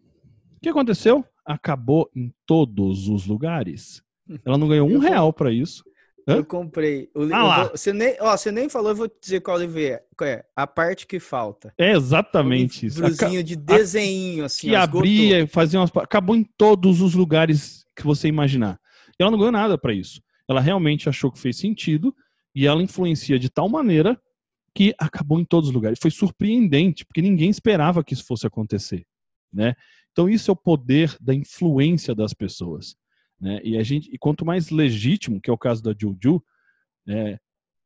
O 0.56 0.60
que 0.60 0.68
aconteceu? 0.68 1.24
Acabou 1.44 2.10
em 2.14 2.32
todos 2.46 3.08
os 3.08 3.26
lugares. 3.26 4.02
Ela 4.44 4.58
não 4.58 4.68
ganhou 4.68 4.88
um 4.88 4.98
real 4.98 5.32
para 5.32 5.52
isso. 5.52 5.84
Hã? 6.28 6.36
Eu 6.36 6.44
comprei. 6.44 7.08
O, 7.14 7.22
Ah 7.32 7.42
lá. 7.44 7.58
eu 7.58 7.62
vou- 7.68 7.70
você, 7.76 7.92
nem, 7.92 8.16
ó, 8.20 8.36
você 8.36 8.50
nem 8.50 8.68
falou, 8.68 8.90
eu 8.90 8.96
vou 8.96 9.08
te 9.08 9.14
dizer 9.22 9.40
qual 9.40 9.58
livro 9.58 9.78
é. 9.80 10.02
Qual 10.16 10.28
é. 10.28 10.44
A 10.56 10.66
parte 10.66 11.06
que 11.06 11.20
falta. 11.20 11.72
É 11.78 11.92
exatamente 11.92 12.86
isso. 12.86 12.98
Aca- 12.98 13.08
Livrozinho 13.10 13.44
de 13.44 13.54
desenho, 13.56 14.44
assim. 14.44 14.68
que 14.68 14.74
ó, 14.74 14.80
esgotou. 14.80 15.00
abria, 15.00 15.46
fazia 15.46 15.78
umas. 15.80 15.90
Acabou 15.96 16.34
em 16.34 16.42
todos 16.56 17.00
os 17.00 17.14
lugares 17.14 17.84
que 17.94 18.02
você 18.04 18.26
imaginar. 18.28 18.78
E 19.18 19.22
ela 19.22 19.30
não 19.30 19.38
ganhou 19.38 19.52
nada 19.52 19.78
para 19.78 19.94
isso. 19.94 20.20
Ela 20.48 20.60
realmente 20.60 21.08
achou 21.08 21.30
que 21.30 21.38
fez 21.38 21.56
sentido 21.58 22.14
e 22.54 22.66
ela 22.66 22.82
influencia 22.82 23.38
de 23.38 23.48
tal 23.48 23.68
maneira 23.68 24.20
que 24.74 24.94
acabou 24.98 25.38
em 25.40 25.44
todos 25.44 25.68
os 25.70 25.74
lugares. 25.74 25.98
Foi 26.00 26.10
surpreendente, 26.10 27.04
porque 27.06 27.22
ninguém 27.22 27.48
esperava 27.50 28.02
que 28.04 28.12
isso 28.14 28.26
fosse 28.26 28.46
acontecer, 28.46 29.06
né? 29.52 29.74
Então 30.12 30.28
isso 30.28 30.50
é 30.50 30.52
o 30.52 30.56
poder 30.56 31.16
da 31.20 31.34
influência 31.34 32.14
das 32.14 32.32
pessoas, 32.34 32.94
né? 33.40 33.60
E 33.62 33.76
a 33.76 33.82
gente, 33.82 34.08
e 34.12 34.18
quanto 34.18 34.44
mais 34.44 34.70
legítimo, 34.70 35.40
que 35.40 35.50
é 35.50 35.52
o 35.52 35.58
caso 35.58 35.82
da 35.82 35.94
Juju, 35.98 36.42
né, 37.06 37.38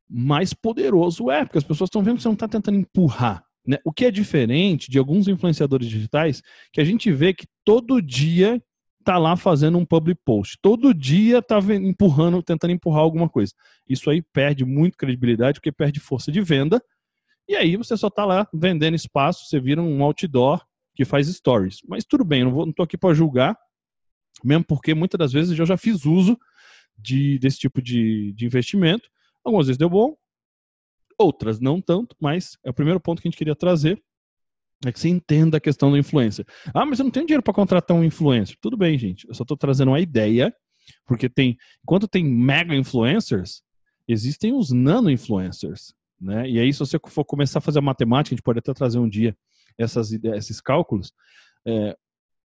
mais 0.09 0.53
poderoso 0.53 1.31
é, 1.31 1.45
porque 1.45 1.59
as 1.59 1.65
pessoas 1.65 1.89
estão 1.89 2.03
vendo 2.03 2.17
que 2.17 2.23
você 2.23 2.29
não 2.29 2.35
está 2.35 2.49
tentando 2.49 2.79
empurrar, 2.79 3.45
né? 3.67 3.79
O 3.85 3.93
que 3.93 4.05
é 4.05 4.11
diferente 4.11 4.91
de 4.91 4.99
alguns 4.99 5.29
influenciadores 5.29 5.89
digitais, 5.89 6.43
que 6.73 6.81
a 6.81 6.85
gente 6.85 7.13
vê 7.13 7.33
que 7.33 7.47
todo 7.65 8.03
dia 8.03 8.61
tá 9.05 9.17
lá 9.19 9.37
fazendo 9.37 9.79
um 9.79 9.85
public 9.85 10.21
post. 10.25 10.59
Todo 10.61 10.93
dia 10.93 11.41
tá 11.41 11.59
ven- 11.59 11.89
empurrando, 11.89 12.43
tentando 12.43 12.73
empurrar 12.73 13.03
alguma 13.03 13.29
coisa. 13.29 13.53
Isso 13.89 14.11
aí 14.11 14.23
perde 14.23 14.65
muito 14.65 14.97
credibilidade, 14.97 15.59
porque 15.59 15.73
perde 15.73 16.01
força 16.01 16.31
de 16.31 16.41
venda. 16.41 16.83
E 17.49 17.57
aí 17.57 17.77
você 17.77 17.97
só 17.97 18.11
tá 18.11 18.25
lá 18.25 18.47
vendendo 18.53 18.95
espaço, 18.95 19.47
você 19.47 19.59
vira 19.59 19.83
um 19.83 20.03
outdoor 20.03 20.65
que 20.95 21.05
faz 21.05 21.29
stories. 21.29 21.79
Mas 21.89 22.05
tudo 22.05 22.25
bem, 22.25 22.43
eu 22.43 22.51
não, 22.51 22.73
tô 22.73 22.83
aqui 22.83 22.97
para 22.97 23.15
julgar, 23.15 23.57
mesmo 24.47 24.65
porque 24.65 24.95
muitas 24.95 25.19
das 25.19 25.33
vezes 25.33 25.59
eu 25.59 25.67
já 25.67 25.77
fiz 25.77 26.05
uso 26.05 26.39
de, 26.97 27.39
desse 27.39 27.59
tipo 27.59 27.81
de, 27.81 28.33
de 28.33 28.47
investimento. 28.47 29.09
Algumas 29.45 29.67
vezes 29.67 29.79
deu 29.79 29.89
bom, 29.89 30.17
outras 31.19 31.61
não 31.61 31.81
tanto, 31.81 32.17
mas 32.21 32.57
é 32.65 32.71
o 32.71 32.75
primeiro 32.75 33.01
ponto 33.01 33.21
que 33.21 33.29
a 33.29 33.31
gente 33.31 33.39
queria 33.39 33.55
trazer. 33.55 34.03
É 34.85 34.91
que 34.91 34.99
você 34.99 35.11
entenda 35.11 35.59
a 35.59 35.61
questão 35.61 35.93
da 35.93 35.99
influência. 35.99 36.45
Ah, 36.73 36.87
mas 36.87 36.99
eu 36.99 37.05
não 37.05 37.11
tenho 37.11 37.27
dinheiro 37.27 37.43
para 37.43 37.53
contratar 37.53 37.95
um 37.95 38.03
influencer. 38.03 38.57
Tudo 38.63 38.79
bem, 38.79 38.99
gente. 38.99 39.29
Eu 39.29 39.35
só 39.35 39.43
estou 39.43 39.57
trazendo 39.57 39.91
uma 39.91 40.01
ideia, 40.01 40.55
porque 41.07 41.29
tem, 41.29 41.59
enquanto 41.83 42.09
tem 42.09 42.25
mega 42.25 42.75
influencers, 42.75 43.63
existem 44.09 44.55
os 44.55 44.71
nano 44.71 45.11
influencers, 45.11 45.95
né? 46.19 46.49
E 46.49 46.59
aí, 46.59 46.73
se 46.73 46.79
você 46.79 46.99
for 47.09 47.25
começar 47.25 47.59
a 47.59 47.63
fazer 47.63 47.79
a 47.79 47.83
matemática, 47.83 48.35
a 48.35 48.37
gente 48.37 48.43
pode 48.43 48.59
até 48.59 48.73
trazer 48.73 48.99
um 48.99 49.09
dia 49.09 49.37
essas, 49.77 50.13
esses 50.13 50.61
cálculos. 50.63 51.13
é, 51.67 51.97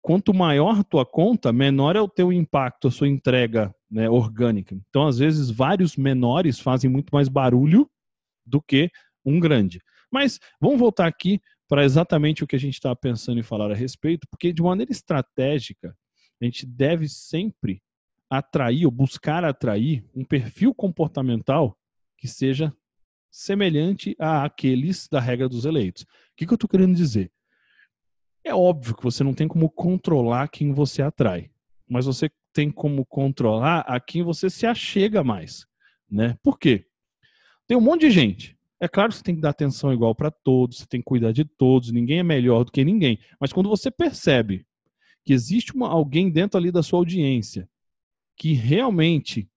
quanto 0.06 0.32
maior 0.32 0.78
a 0.78 0.84
tua 0.84 1.04
conta, 1.04 1.52
menor 1.52 1.96
é 1.96 2.00
o 2.00 2.08
teu 2.08 2.32
impacto, 2.32 2.86
a 2.86 2.92
sua 2.92 3.08
entrega 3.08 3.74
né, 3.90 4.08
orgânica. 4.08 4.72
Então, 4.72 5.04
às 5.04 5.18
vezes, 5.18 5.50
vários 5.50 5.96
menores 5.96 6.60
fazem 6.60 6.88
muito 6.88 7.10
mais 7.12 7.28
barulho 7.28 7.90
do 8.46 8.62
que 8.62 8.88
um 9.24 9.40
grande. 9.40 9.82
Mas 10.08 10.38
vamos 10.60 10.78
voltar 10.78 11.08
aqui 11.08 11.40
para 11.68 11.84
exatamente 11.84 12.44
o 12.44 12.46
que 12.46 12.54
a 12.54 12.58
gente 12.58 12.74
estava 12.74 12.94
pensando 12.94 13.40
em 13.40 13.42
falar 13.42 13.72
a 13.72 13.74
respeito, 13.74 14.28
porque 14.30 14.52
de 14.52 14.62
maneira 14.62 14.92
estratégica, 14.92 15.92
a 16.40 16.44
gente 16.44 16.64
deve 16.64 17.08
sempre 17.08 17.82
atrair 18.30 18.86
ou 18.86 18.92
buscar 18.92 19.44
atrair 19.44 20.04
um 20.14 20.24
perfil 20.24 20.72
comportamental 20.72 21.76
que 22.16 22.28
seja 22.28 22.72
semelhante 23.28 24.14
àqueles 24.20 25.08
da 25.08 25.18
regra 25.18 25.48
dos 25.48 25.64
eleitos. 25.64 26.04
O 26.04 26.06
que, 26.36 26.46
que 26.46 26.52
eu 26.52 26.54
estou 26.54 26.70
querendo 26.70 26.94
dizer? 26.94 27.32
É 28.46 28.54
óbvio 28.54 28.94
que 28.94 29.02
você 29.02 29.24
não 29.24 29.34
tem 29.34 29.48
como 29.48 29.68
controlar 29.68 30.46
quem 30.46 30.72
você 30.72 31.02
atrai, 31.02 31.50
mas 31.88 32.06
você 32.06 32.30
tem 32.52 32.70
como 32.70 33.04
controlar 33.04 33.80
a 33.80 33.98
quem 33.98 34.22
você 34.22 34.48
se 34.48 34.64
achega 34.64 35.24
mais, 35.24 35.66
né? 36.08 36.38
Por 36.44 36.56
quê? 36.56 36.86
Tem 37.66 37.76
um 37.76 37.80
monte 37.80 38.02
de 38.02 38.12
gente. 38.12 38.56
É 38.78 38.86
claro 38.86 39.08
que 39.08 39.16
você 39.16 39.24
tem 39.24 39.34
que 39.34 39.40
dar 39.40 39.50
atenção 39.50 39.92
igual 39.92 40.14
para 40.14 40.30
todos, 40.30 40.78
você 40.78 40.86
tem 40.86 41.00
que 41.00 41.06
cuidar 41.06 41.32
de 41.32 41.44
todos, 41.44 41.90
ninguém 41.90 42.20
é 42.20 42.22
melhor 42.22 42.62
do 42.62 42.70
que 42.70 42.84
ninguém. 42.84 43.18
Mas 43.40 43.52
quando 43.52 43.68
você 43.68 43.90
percebe 43.90 44.64
que 45.24 45.32
existe 45.32 45.74
uma, 45.74 45.88
alguém 45.88 46.30
dentro 46.30 46.56
ali 46.56 46.70
da 46.70 46.84
sua 46.84 47.00
audiência 47.00 47.68
que 48.36 48.52
realmente 48.52 49.50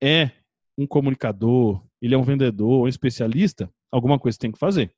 é 0.00 0.30
um 0.76 0.86
comunicador, 0.86 1.84
ele 2.00 2.14
é 2.14 2.18
um 2.18 2.22
vendedor, 2.22 2.84
um 2.84 2.88
especialista, 2.88 3.68
alguma 3.90 4.16
coisa 4.16 4.38
tem 4.38 4.52
que 4.52 4.60
fazer. 4.60 4.94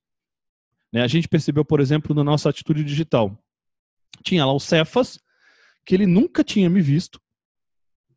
Né? 0.92 1.02
A 1.02 1.06
gente 1.06 1.28
percebeu, 1.28 1.64
por 1.64 1.80
exemplo, 1.80 2.14
na 2.14 2.24
nossa 2.24 2.48
atitude 2.48 2.84
digital. 2.84 3.38
Tinha 4.22 4.44
lá 4.44 4.52
o 4.52 4.60
Cefas, 4.60 5.18
que 5.84 5.94
ele 5.94 6.06
nunca 6.06 6.44
tinha 6.44 6.68
me 6.68 6.80
visto, 6.80 7.20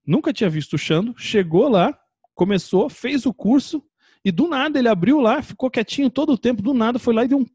nunca 0.05 0.33
tinha 0.33 0.49
visto 0.49 0.73
o 0.73 0.77
Xando, 0.77 1.13
chegou 1.17 1.69
lá, 1.69 1.97
começou, 2.33 2.89
fez 2.89 3.25
o 3.25 3.33
curso, 3.33 3.83
e 4.25 4.31
do 4.31 4.47
nada 4.47 4.79
ele 4.79 4.88
abriu 4.88 5.19
lá, 5.19 5.41
ficou 5.41 5.69
quietinho 5.69 6.09
todo 6.09 6.33
o 6.33 6.38
tempo, 6.38 6.62
do 6.62 6.73
nada 6.73 6.97
foi 6.97 7.13
lá 7.13 7.25
e 7.25 7.27
deu 7.27 7.39
um 7.39 7.45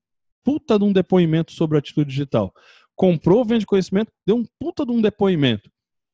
puta 0.45 0.79
de 0.79 0.85
um 0.85 0.93
depoimento 0.93 1.53
sobre 1.53 1.77
a 1.77 1.81
atitude 1.81 2.09
digital. 2.09 2.55
Comprou, 2.95 3.45
vende 3.45 3.67
conhecimento, 3.67 4.13
deu 4.27 4.37
um 4.37 4.45
puta 4.59 4.85
de 4.85 4.93
um 4.93 5.01
depoimento. 5.01 5.71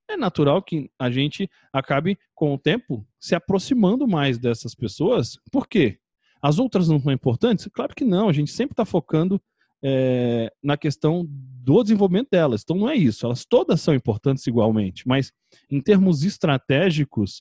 É 0.08 0.16
natural 0.16 0.62
que 0.62 0.90
a 0.98 1.10
gente 1.10 1.48
acabe, 1.72 2.18
com 2.34 2.54
o 2.54 2.58
tempo, 2.58 3.06
se 3.18 3.34
aproximando 3.34 4.06
mais 4.06 4.38
dessas 4.38 4.74
pessoas. 4.74 5.38
Por 5.50 5.66
quê? 5.66 5.98
As 6.44 6.58
outras 6.58 6.90
não 6.90 7.00
são 7.00 7.10
importantes? 7.10 7.66
Claro 7.72 7.94
que 7.94 8.04
não. 8.04 8.28
A 8.28 8.32
gente 8.34 8.50
sempre 8.50 8.74
está 8.74 8.84
focando 8.84 9.40
é, 9.82 10.52
na 10.62 10.76
questão 10.76 11.26
do 11.26 11.82
desenvolvimento 11.82 12.28
delas. 12.30 12.60
Então 12.62 12.76
não 12.76 12.86
é 12.86 12.94
isso. 12.94 13.24
Elas 13.24 13.46
todas 13.46 13.80
são 13.80 13.94
importantes 13.94 14.46
igualmente. 14.46 15.08
Mas 15.08 15.32
em 15.70 15.80
termos 15.80 16.22
estratégicos, 16.22 17.40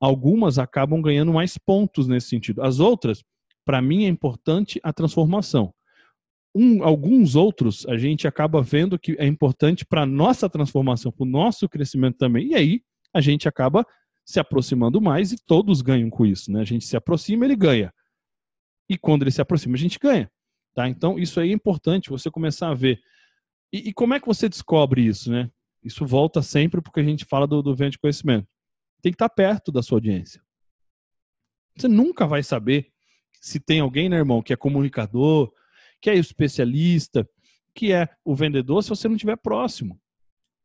algumas 0.00 0.56
acabam 0.56 1.02
ganhando 1.02 1.32
mais 1.32 1.58
pontos 1.58 2.06
nesse 2.06 2.28
sentido. 2.28 2.62
As 2.62 2.78
outras, 2.78 3.24
para 3.64 3.82
mim, 3.82 4.04
é 4.04 4.08
importante 4.08 4.78
a 4.84 4.92
transformação. 4.92 5.74
Um, 6.54 6.84
alguns 6.84 7.34
outros 7.34 7.84
a 7.88 7.98
gente 7.98 8.28
acaba 8.28 8.62
vendo 8.62 8.96
que 8.96 9.16
é 9.18 9.26
importante 9.26 9.84
para 9.84 10.02
a 10.02 10.06
nossa 10.06 10.48
transformação, 10.48 11.10
para 11.10 11.24
o 11.24 11.28
nosso 11.28 11.68
crescimento 11.68 12.18
também. 12.18 12.50
E 12.50 12.54
aí 12.54 12.82
a 13.12 13.20
gente 13.20 13.48
acaba 13.48 13.84
se 14.24 14.38
aproximando 14.38 15.00
mais 15.00 15.32
e 15.32 15.44
todos 15.44 15.82
ganham 15.82 16.08
com 16.08 16.24
isso. 16.24 16.52
Né? 16.52 16.60
A 16.60 16.64
gente 16.64 16.84
se 16.84 16.96
aproxima, 16.96 17.44
ele 17.44 17.56
ganha. 17.56 17.92
E 18.88 18.98
quando 18.98 19.22
ele 19.22 19.30
se 19.30 19.40
aproxima, 19.40 19.74
a 19.74 19.78
gente 19.78 19.98
ganha. 19.98 20.30
Tá? 20.74 20.88
Então, 20.88 21.18
isso 21.18 21.40
aí 21.40 21.50
é 21.50 21.52
importante 21.52 22.10
você 22.10 22.30
começar 22.30 22.70
a 22.70 22.74
ver. 22.74 23.00
E, 23.72 23.88
e 23.88 23.92
como 23.92 24.14
é 24.14 24.20
que 24.20 24.26
você 24.26 24.48
descobre 24.48 25.02
isso? 25.02 25.30
Né? 25.30 25.50
Isso 25.82 26.06
volta 26.06 26.42
sempre 26.42 26.80
porque 26.80 27.00
a 27.00 27.04
gente 27.04 27.24
fala 27.24 27.46
do, 27.46 27.62
do 27.62 27.74
vento 27.74 27.92
de 27.92 27.98
conhecimento. 27.98 28.48
Tem 29.00 29.12
que 29.12 29.16
estar 29.16 29.28
perto 29.28 29.70
da 29.70 29.82
sua 29.82 29.96
audiência. 29.96 30.42
Você 31.76 31.88
nunca 31.88 32.26
vai 32.26 32.42
saber 32.42 32.90
se 33.40 33.60
tem 33.60 33.80
alguém, 33.80 34.08
né, 34.08 34.16
irmão, 34.16 34.42
que 34.42 34.52
é 34.52 34.56
comunicador, 34.56 35.52
que 36.00 36.08
é 36.08 36.14
especialista, 36.14 37.28
que 37.74 37.92
é 37.92 38.08
o 38.24 38.34
vendedor, 38.34 38.82
se 38.82 38.88
você 38.88 39.08
não 39.08 39.16
estiver 39.16 39.36
próximo. 39.36 40.00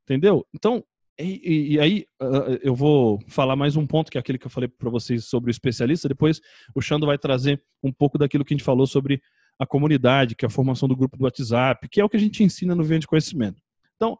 Entendeu? 0.04 0.48
Então, 0.54 0.84
e, 1.20 1.74
e, 1.74 1.80
aí 1.80 2.06
uh, 2.22 2.58
eu 2.62 2.74
vou 2.74 3.20
falar 3.28 3.56
mais 3.56 3.76
um 3.76 3.86
ponto 3.86 4.10
que 4.10 4.18
é 4.18 4.22
aquele 4.22 4.38
que 4.38 4.48
eu 4.48 4.52
falei 4.52 4.70
para 4.70 4.90
vocês 4.90 5.26
sobre 5.26 5.50
o 5.50 5.52
especialista. 5.52 6.08
Depois 6.08 6.40
o 6.74 6.82
Xando 6.82 7.06
vai 7.06 7.18
trazer 7.18 7.62
um 7.84 7.92
pouco 7.92 8.18
daquilo 8.18 8.46
que 8.46 8.54
a 8.54 8.58
gente 8.58 8.64
falou 8.64 8.88
sobre 8.88 9.22
a 9.60 9.66
comunidade, 9.66 10.36
que 10.36 10.46
é 10.46 10.48
a 10.48 10.50
formação 10.50 10.88
do 10.88 10.96
grupo 10.96 11.18
do 11.18 11.26
WhatsApp, 11.26 11.88
que 11.90 12.00
é 12.00 12.06
o 12.06 12.10
que 12.10 12.16
a 12.16 12.20
gente 12.20 12.42
ensina 12.44 12.74
no 12.74 12.84
Vende 12.84 13.06
Conhecimento. 13.06 13.62
Então, 13.96 14.18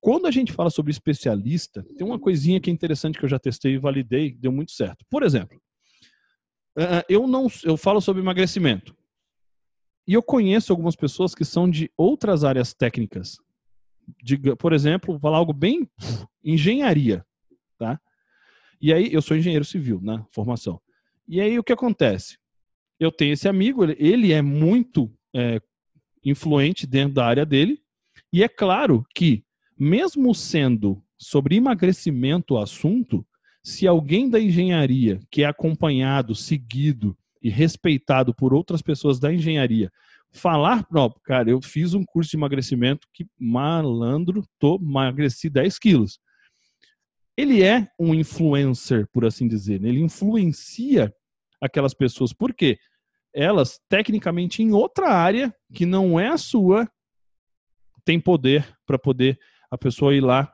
quando 0.00 0.26
a 0.26 0.30
gente 0.30 0.52
fala 0.52 0.70
sobre 0.70 0.90
especialista, 0.90 1.86
tem 1.96 2.04
uma 2.04 2.18
coisinha 2.18 2.60
que 2.60 2.68
é 2.68 2.72
interessante 2.72 3.18
que 3.18 3.24
eu 3.24 3.28
já 3.28 3.38
testei 3.38 3.74
e 3.74 3.78
validei, 3.78 4.34
deu 4.34 4.50
muito 4.50 4.72
certo. 4.72 5.04
Por 5.08 5.22
exemplo, 5.22 5.60
uh, 6.76 7.04
eu 7.08 7.28
não 7.28 7.46
eu 7.62 7.76
falo 7.76 8.00
sobre 8.00 8.20
emagrecimento. 8.20 8.96
E 10.08 10.14
eu 10.14 10.22
conheço 10.22 10.72
algumas 10.72 10.96
pessoas 10.96 11.34
que 11.34 11.44
são 11.44 11.70
de 11.70 11.88
outras 11.96 12.42
áreas 12.42 12.74
técnicas, 12.74 13.38
de, 14.22 14.38
por 14.56 14.72
exemplo, 14.72 15.18
falar 15.18 15.38
algo 15.38 15.52
bem 15.52 15.88
engenharia, 16.44 17.24
tá? 17.78 18.00
E 18.80 18.92
aí 18.92 19.12
eu 19.12 19.20
sou 19.20 19.36
engenheiro 19.36 19.64
civil, 19.64 20.00
na 20.02 20.18
né, 20.18 20.26
formação. 20.30 20.80
E 21.28 21.40
aí 21.40 21.58
o 21.58 21.64
que 21.64 21.72
acontece? 21.72 22.38
Eu 22.98 23.12
tenho 23.12 23.32
esse 23.32 23.48
amigo, 23.48 23.84
ele 23.84 24.32
é 24.32 24.42
muito 24.42 25.12
é, 25.34 25.60
influente 26.24 26.86
dentro 26.86 27.14
da 27.14 27.26
área 27.26 27.46
dele, 27.46 27.80
e 28.32 28.42
é 28.42 28.48
claro 28.48 29.04
que, 29.14 29.44
mesmo 29.78 30.34
sendo 30.34 31.02
sobre 31.18 31.56
emagrecimento 31.56 32.54
o 32.54 32.58
assunto, 32.58 33.26
se 33.62 33.86
alguém 33.86 34.28
da 34.28 34.40
engenharia 34.40 35.20
que 35.30 35.42
é 35.42 35.46
acompanhado, 35.46 36.34
seguido 36.34 37.16
e 37.42 37.50
respeitado 37.50 38.34
por 38.34 38.54
outras 38.54 38.82
pessoas 38.82 39.18
da 39.18 39.32
engenharia 39.32 39.90
falar, 40.32 40.86
não, 40.90 41.12
cara, 41.24 41.50
eu 41.50 41.60
fiz 41.60 41.94
um 41.94 42.04
curso 42.04 42.30
de 42.30 42.36
emagrecimento 42.36 43.06
que 43.12 43.26
malandro, 43.38 44.44
tô 44.58 44.76
emagreci 44.76 45.50
10 45.50 45.78
quilos. 45.78 46.20
Ele 47.36 47.62
é 47.62 47.88
um 47.98 48.14
influencer, 48.14 49.08
por 49.12 49.24
assim 49.24 49.48
dizer, 49.48 49.80
né? 49.80 49.88
ele 49.88 50.00
influencia 50.00 51.12
aquelas 51.60 51.94
pessoas, 51.94 52.32
por 52.32 52.54
quê? 52.54 52.78
Elas, 53.32 53.80
tecnicamente, 53.88 54.62
em 54.62 54.72
outra 54.72 55.08
área, 55.10 55.54
que 55.72 55.86
não 55.86 56.18
é 56.18 56.28
a 56.28 56.38
sua, 56.38 56.90
tem 58.04 58.20
poder 58.20 58.66
para 58.86 58.98
poder 58.98 59.38
a 59.70 59.78
pessoa 59.78 60.14
ir 60.14 60.20
lá 60.20 60.52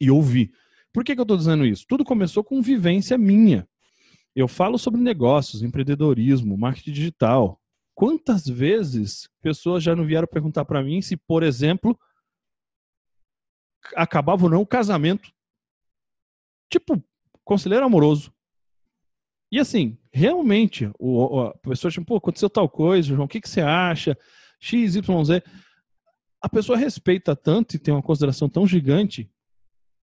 e 0.00 0.10
ouvir. 0.10 0.52
Por 0.92 1.04
que, 1.04 1.14
que 1.14 1.20
eu 1.20 1.24
estou 1.24 1.36
dizendo 1.36 1.64
isso? 1.64 1.84
Tudo 1.88 2.04
começou 2.04 2.42
com 2.42 2.62
vivência 2.62 3.18
minha. 3.18 3.68
Eu 4.34 4.46
falo 4.46 4.78
sobre 4.78 5.00
negócios, 5.00 5.62
empreendedorismo, 5.62 6.56
marketing 6.56 6.92
digital, 6.92 7.59
Quantas 8.00 8.48
vezes 8.48 9.28
pessoas 9.42 9.82
já 9.84 9.94
não 9.94 10.06
vieram 10.06 10.26
perguntar 10.26 10.64
para 10.64 10.82
mim 10.82 11.02
se, 11.02 11.18
por 11.18 11.42
exemplo, 11.42 12.00
acabava 13.94 14.44
ou 14.44 14.48
não 14.50 14.62
o 14.62 14.66
casamento? 14.66 15.30
Tipo, 16.70 17.04
conselheiro 17.44 17.84
amoroso. 17.84 18.32
E 19.52 19.60
assim, 19.60 19.98
realmente, 20.10 20.90
o, 20.98 21.42
a 21.42 21.58
pessoa 21.58 21.90
tipo, 21.90 22.06
pô, 22.06 22.16
aconteceu 22.16 22.48
tal 22.48 22.70
coisa, 22.70 23.08
João, 23.08 23.26
o 23.26 23.28
que, 23.28 23.38
que 23.38 23.50
você 23.50 23.60
acha? 23.60 24.16
X, 24.58 24.96
Y, 24.96 25.24
Z. 25.26 25.42
A 26.40 26.48
pessoa 26.48 26.78
respeita 26.78 27.36
tanto 27.36 27.76
e 27.76 27.78
tem 27.78 27.92
uma 27.92 28.02
consideração 28.02 28.48
tão 28.48 28.66
gigante 28.66 29.30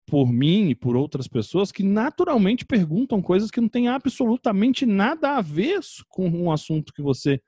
por 0.07 0.31
mim 0.31 0.69
e 0.69 0.77
por 0.77 0.95
outras 0.95 1.27
pessoas 1.27 1.73
que 1.73 1.83
naturalmente 1.83 2.65
perguntam 2.65 3.21
coisas 3.21 3.51
que 3.51 3.61
não 3.61 3.69
têm 3.69 3.89
absolutamente 3.89 4.87
nada 4.87 5.39
a 5.39 5.41
ver 5.41 5.81
com 6.09 6.29
um 6.29 6.53
assunto 6.53 6.93
que 6.93 7.03
você 7.03 7.43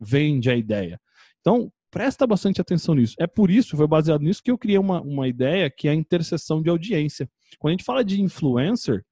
vende 0.00 0.50
a 0.50 0.56
ideia. 0.56 1.00
Então, 1.40 1.70
presta 1.90 2.26
bastante 2.26 2.60
atenção 2.60 2.94
nisso. 2.94 3.14
É 3.18 3.26
por 3.26 3.50
isso, 3.50 3.76
foi 3.76 3.86
baseado 3.86 4.22
nisso 4.22 4.42
que 4.42 4.50
eu 4.50 4.58
criei 4.58 4.78
uma, 4.78 5.00
uma 5.00 5.28
ideia 5.28 5.70
que 5.70 5.88
é 5.88 5.92
a 5.92 5.94
interseção 5.94 6.62
de 6.62 6.68
audiência. 6.68 7.28
Quando 7.58 7.70
a 7.70 7.72
gente 7.72 7.84
fala 7.84 8.04
de 8.04 8.20
influencer, 8.20 9.04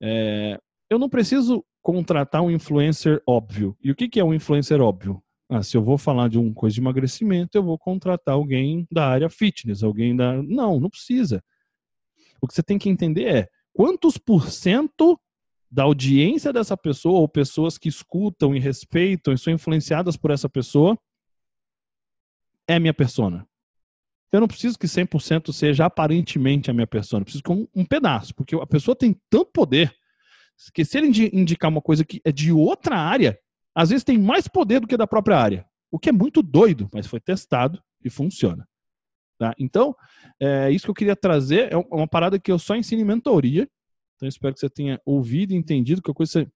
é, 0.00 0.58
eu 0.88 0.98
não 0.98 1.08
preciso 1.08 1.64
contratar 1.80 2.42
um 2.42 2.50
influencer 2.50 3.20
óbvio. 3.26 3.76
E 3.82 3.90
o 3.90 3.94
que, 3.94 4.08
que 4.08 4.20
é 4.20 4.24
um 4.24 4.34
influencer 4.34 4.80
óbvio? 4.80 5.22
Ah, 5.48 5.62
se 5.62 5.76
eu 5.76 5.82
vou 5.82 5.98
falar 5.98 6.28
de 6.28 6.38
uma 6.38 6.54
coisa 6.54 6.74
de 6.74 6.80
emagrecimento, 6.80 7.58
eu 7.58 7.62
vou 7.62 7.78
contratar 7.78 8.34
alguém 8.34 8.86
da 8.90 9.06
área 9.06 9.28
fitness, 9.28 9.82
alguém 9.82 10.16
da. 10.16 10.42
Não, 10.42 10.80
não 10.80 10.88
precisa. 10.88 11.42
O 12.40 12.46
que 12.46 12.54
você 12.54 12.62
tem 12.62 12.78
que 12.78 12.88
entender 12.88 13.24
é 13.24 13.48
quantos 13.72 14.16
por 14.16 14.50
cento 14.50 15.20
da 15.72 15.84
audiência 15.84 16.52
dessa 16.52 16.76
pessoa, 16.76 17.20
ou 17.20 17.26
pessoas 17.26 17.78
que 17.78 17.88
escutam 17.88 18.54
e 18.54 18.58
respeitam 18.58 19.32
e 19.32 19.38
são 19.38 19.50
influenciadas 19.50 20.18
por 20.18 20.30
essa 20.30 20.46
pessoa, 20.46 20.98
é 22.68 22.78
minha 22.78 22.92
persona. 22.92 23.48
Eu 24.30 24.40
não 24.40 24.46
preciso 24.46 24.78
que 24.78 24.86
100% 24.86 25.50
seja 25.50 25.86
aparentemente 25.86 26.70
a 26.70 26.74
minha 26.74 26.86
persona, 26.86 27.22
eu 27.22 27.24
preciso 27.24 27.42
que 27.42 27.52
um, 27.52 27.66
um 27.74 27.86
pedaço, 27.86 28.34
porque 28.34 28.54
a 28.54 28.66
pessoa 28.66 28.94
tem 28.94 29.18
tanto 29.30 29.50
poder 29.50 29.94
que 30.74 30.84
se 30.84 30.98
ele 30.98 31.08
indicar 31.32 31.70
uma 31.70 31.80
coisa 31.80 32.04
que 32.04 32.20
é 32.22 32.30
de 32.30 32.52
outra 32.52 32.98
área, 32.98 33.38
às 33.74 33.88
vezes 33.88 34.04
tem 34.04 34.18
mais 34.18 34.46
poder 34.46 34.78
do 34.78 34.86
que 34.86 34.96
da 34.96 35.06
própria 35.06 35.38
área. 35.38 35.66
O 35.90 35.98
que 35.98 36.10
é 36.10 36.12
muito 36.12 36.42
doido, 36.42 36.88
mas 36.92 37.06
foi 37.06 37.18
testado 37.18 37.82
e 38.04 38.10
funciona. 38.10 38.68
Tá? 39.38 39.54
Então, 39.58 39.96
é, 40.38 40.70
isso 40.70 40.84
que 40.84 40.90
eu 40.90 40.94
queria 40.94 41.16
trazer 41.16 41.72
é 41.72 41.76
uma 41.76 42.06
parada 42.06 42.38
que 42.38 42.52
eu 42.52 42.58
só 42.58 42.76
ensino 42.76 43.00
em 43.00 43.06
mentoria, 43.06 43.68
então 44.22 44.28
espero 44.28 44.54
que 44.54 44.60
você 44.60 44.70
tenha 44.70 45.00
ouvido 45.04 45.50
e 45.52 45.56
entendido. 45.56 46.00
Qualquer 46.00 46.18
coisa 46.18 46.32
você 46.32 46.52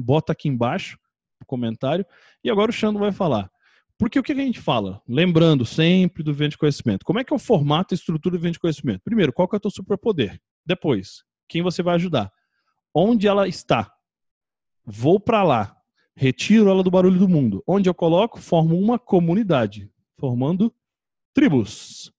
bota 0.00 0.32
aqui 0.32 0.48
embaixo 0.48 0.98
no 1.38 1.46
comentário. 1.46 2.06
E 2.42 2.48
agora 2.48 2.70
o 2.70 2.72
Xando 2.72 2.98
vai 2.98 3.12
falar. 3.12 3.50
Porque 3.98 4.18
o 4.18 4.22
que 4.22 4.32
a 4.32 4.36
gente 4.36 4.58
fala? 4.58 5.02
Lembrando 5.06 5.66
sempre 5.66 6.22
do 6.22 6.32
vento 6.32 6.52
de 6.52 6.58
conhecimento. 6.58 7.04
Como 7.04 7.18
é 7.18 7.24
que 7.24 7.34
é 7.34 7.36
o 7.36 7.38
formato 7.38 7.92
e 7.92 7.96
estrutura 7.96 8.38
do 8.38 8.40
vento 8.40 8.54
de 8.54 8.60
conhecimento? 8.60 9.02
Primeiro, 9.04 9.30
qual 9.30 9.46
que 9.46 9.54
é 9.54 9.58
o 9.58 9.60
teu 9.60 9.70
superpoder? 9.70 10.40
Depois, 10.64 11.22
quem 11.46 11.60
você 11.60 11.82
vai 11.82 11.96
ajudar? 11.96 12.32
Onde 12.94 13.28
ela 13.28 13.46
está? 13.46 13.92
Vou 14.82 15.20
para 15.20 15.42
lá. 15.42 15.76
Retiro 16.14 16.70
ela 16.70 16.82
do 16.82 16.90
barulho 16.90 17.18
do 17.18 17.28
mundo. 17.28 17.62
Onde 17.66 17.90
eu 17.90 17.94
coloco? 17.94 18.40
Formo 18.40 18.78
uma 18.78 18.98
comunidade, 18.98 19.90
formando 20.18 20.74
tribos. 21.34 22.10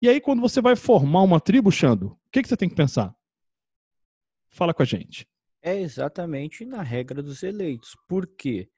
E 0.00 0.08
aí, 0.08 0.18
quando 0.18 0.40
você 0.40 0.62
vai 0.62 0.76
formar 0.76 1.20
uma 1.20 1.38
tribo, 1.38 1.70
Xando, 1.70 2.06
o 2.06 2.18
que, 2.32 2.40
que 2.40 2.48
você 2.48 2.56
tem 2.56 2.70
que 2.70 2.74
pensar? 2.74 3.14
Fala 4.58 4.74
com 4.74 4.82
a 4.82 4.84
gente. 4.84 5.24
É 5.62 5.80
exatamente 5.80 6.64
na 6.64 6.82
regra 6.82 7.22
dos 7.22 7.44
eleitos. 7.44 7.96
Por 8.08 8.26
quê? 8.26 8.68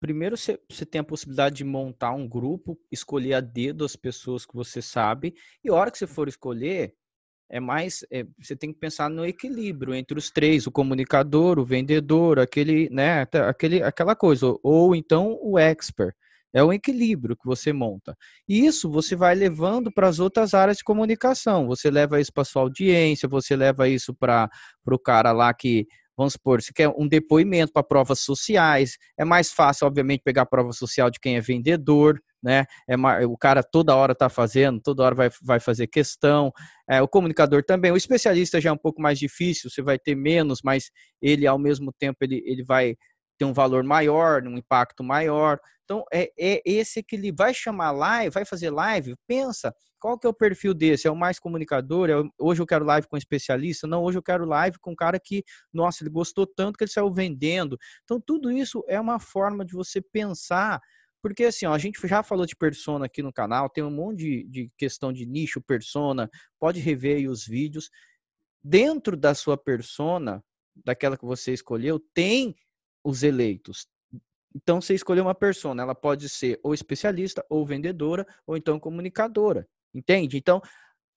Primeiro, 0.00 0.36
você 0.36 0.84
tem 0.84 1.00
a 1.00 1.04
possibilidade 1.04 1.58
de 1.58 1.64
montar 1.64 2.10
um 2.10 2.28
grupo, 2.28 2.76
escolher 2.90 3.34
a 3.34 3.40
dedo 3.40 3.84
as 3.84 3.94
pessoas 3.94 4.44
que 4.44 4.56
você 4.56 4.82
sabe, 4.82 5.32
e 5.62 5.68
a 5.68 5.74
hora 5.74 5.88
que 5.92 5.98
você 5.98 6.06
for 6.08 6.26
escolher, 6.26 6.96
é 7.48 7.60
mais 7.60 8.04
é, 8.10 8.26
você 8.40 8.56
tem 8.56 8.72
que 8.72 8.80
pensar 8.80 9.08
no 9.08 9.24
equilíbrio 9.24 9.94
entre 9.94 10.18
os 10.18 10.30
três, 10.30 10.66
o 10.66 10.72
comunicador, 10.72 11.60
o 11.60 11.64
vendedor, 11.64 12.40
aquele, 12.40 12.90
né, 12.90 13.22
aquele, 13.46 13.84
aquela 13.84 14.16
coisa, 14.16 14.58
ou 14.64 14.96
então 14.96 15.38
o 15.40 15.56
expert. 15.56 16.12
É 16.52 16.62
um 16.62 16.72
equilíbrio 16.72 17.36
que 17.36 17.46
você 17.46 17.72
monta. 17.72 18.16
E 18.48 18.64
isso 18.66 18.90
você 18.90 19.14
vai 19.14 19.34
levando 19.34 19.92
para 19.92 20.08
as 20.08 20.18
outras 20.18 20.54
áreas 20.54 20.78
de 20.78 20.84
comunicação. 20.84 21.66
Você 21.66 21.90
leva 21.90 22.20
isso 22.20 22.32
para 22.32 22.44
sua 22.44 22.62
audiência, 22.62 23.28
você 23.28 23.54
leva 23.56 23.88
isso 23.88 24.14
para 24.14 24.48
o 24.86 24.98
cara 24.98 25.32
lá 25.32 25.52
que 25.54 25.86
vamos 26.20 26.34
supor, 26.34 26.60
você 26.60 26.70
quer 26.70 26.88
um 26.98 27.08
depoimento 27.08 27.72
para 27.72 27.82
provas 27.82 28.20
sociais, 28.20 28.98
é 29.18 29.24
mais 29.24 29.50
fácil, 29.52 29.86
obviamente, 29.86 30.20
pegar 30.22 30.42
a 30.42 30.46
prova 30.46 30.70
social 30.70 31.10
de 31.10 31.18
quem 31.18 31.36
é 31.36 31.40
vendedor, 31.40 32.20
né? 32.42 32.66
É, 32.86 32.96
o 33.26 33.36
cara 33.38 33.62
toda 33.62 33.94
hora 33.96 34.12
está 34.12 34.28
fazendo, 34.28 34.80
toda 34.82 35.02
hora 35.02 35.14
vai, 35.14 35.30
vai 35.42 35.60
fazer 35.60 35.86
questão. 35.86 36.52
É, 36.88 37.00
o 37.00 37.08
comunicador 37.08 37.64
também, 37.64 37.90
o 37.90 37.96
especialista 37.96 38.60
já 38.60 38.68
é 38.70 38.72
um 38.72 38.78
pouco 38.78 39.00
mais 39.00 39.18
difícil, 39.18 39.70
você 39.70 39.80
vai 39.82 39.98
ter 39.98 40.14
menos, 40.14 40.60
mas 40.62 40.90
ele 41.22 41.46
ao 41.46 41.58
mesmo 41.58 41.92
tempo 41.92 42.18
ele, 42.22 42.42
ele 42.44 42.62
vai 42.64 42.96
ter 43.40 43.46
um 43.46 43.54
valor 43.54 43.82
maior, 43.82 44.46
um 44.46 44.58
impacto 44.58 45.02
maior. 45.02 45.58
Então 45.84 46.04
é, 46.12 46.30
é 46.38 46.60
esse 46.62 47.02
que 47.02 47.16
ele 47.16 47.32
vai 47.32 47.54
chamar 47.54 47.90
live, 47.90 48.34
vai 48.34 48.44
fazer 48.44 48.68
live, 48.68 49.16
pensa 49.26 49.74
qual 49.98 50.18
que 50.18 50.26
é 50.26 50.30
o 50.30 50.34
perfil 50.34 50.74
desse? 50.74 51.06
É 51.06 51.10
o 51.10 51.16
mais 51.16 51.38
comunicador? 51.38 52.10
É 52.10 52.16
o, 52.18 52.30
hoje 52.38 52.60
eu 52.60 52.66
quero 52.66 52.84
live 52.84 53.06
com 53.06 53.16
especialista? 53.16 53.86
Não, 53.86 54.02
hoje 54.02 54.18
eu 54.18 54.22
quero 54.22 54.44
live 54.46 54.78
com 54.78 54.92
um 54.92 54.94
cara 54.94 55.18
que, 55.18 55.42
nossa, 55.72 56.02
ele 56.02 56.10
gostou 56.10 56.46
tanto 56.46 56.76
que 56.76 56.84
ele 56.84 56.90
saiu 56.90 57.12
vendendo. 57.12 57.78
Então, 58.04 58.18
tudo 58.18 58.50
isso 58.50 58.82
é 58.88 58.98
uma 58.98 59.20
forma 59.20 59.64
de 59.64 59.74
você 59.74 60.00
pensar 60.00 60.80
porque 61.22 61.44
assim, 61.44 61.66
ó, 61.66 61.74
a 61.74 61.78
gente 61.78 62.00
já 62.08 62.22
falou 62.22 62.46
de 62.46 62.56
persona 62.56 63.04
aqui 63.04 63.22
no 63.22 63.30
canal, 63.30 63.68
tem 63.68 63.84
um 63.84 63.90
monte 63.90 64.16
de, 64.20 64.44
de 64.48 64.72
questão 64.78 65.12
de 65.12 65.26
nicho, 65.26 65.60
persona, 65.60 66.30
pode 66.58 66.80
rever 66.80 67.18
aí 67.18 67.28
os 67.28 67.46
vídeos. 67.46 67.90
Dentro 68.64 69.18
da 69.18 69.34
sua 69.34 69.58
persona, 69.58 70.42
daquela 70.74 71.18
que 71.18 71.26
você 71.26 71.52
escolheu, 71.52 72.00
tem 72.14 72.56
os 73.04 73.22
eleitos. 73.22 73.86
Então, 74.54 74.80
você 74.80 74.94
escolheu 74.94 75.24
uma 75.24 75.34
persona, 75.34 75.82
ela 75.82 75.94
pode 75.94 76.28
ser 76.28 76.58
ou 76.62 76.74
especialista, 76.74 77.44
ou 77.48 77.64
vendedora, 77.64 78.26
ou 78.46 78.56
então 78.56 78.80
comunicadora. 78.80 79.68
Entende? 79.94 80.36
Então, 80.36 80.60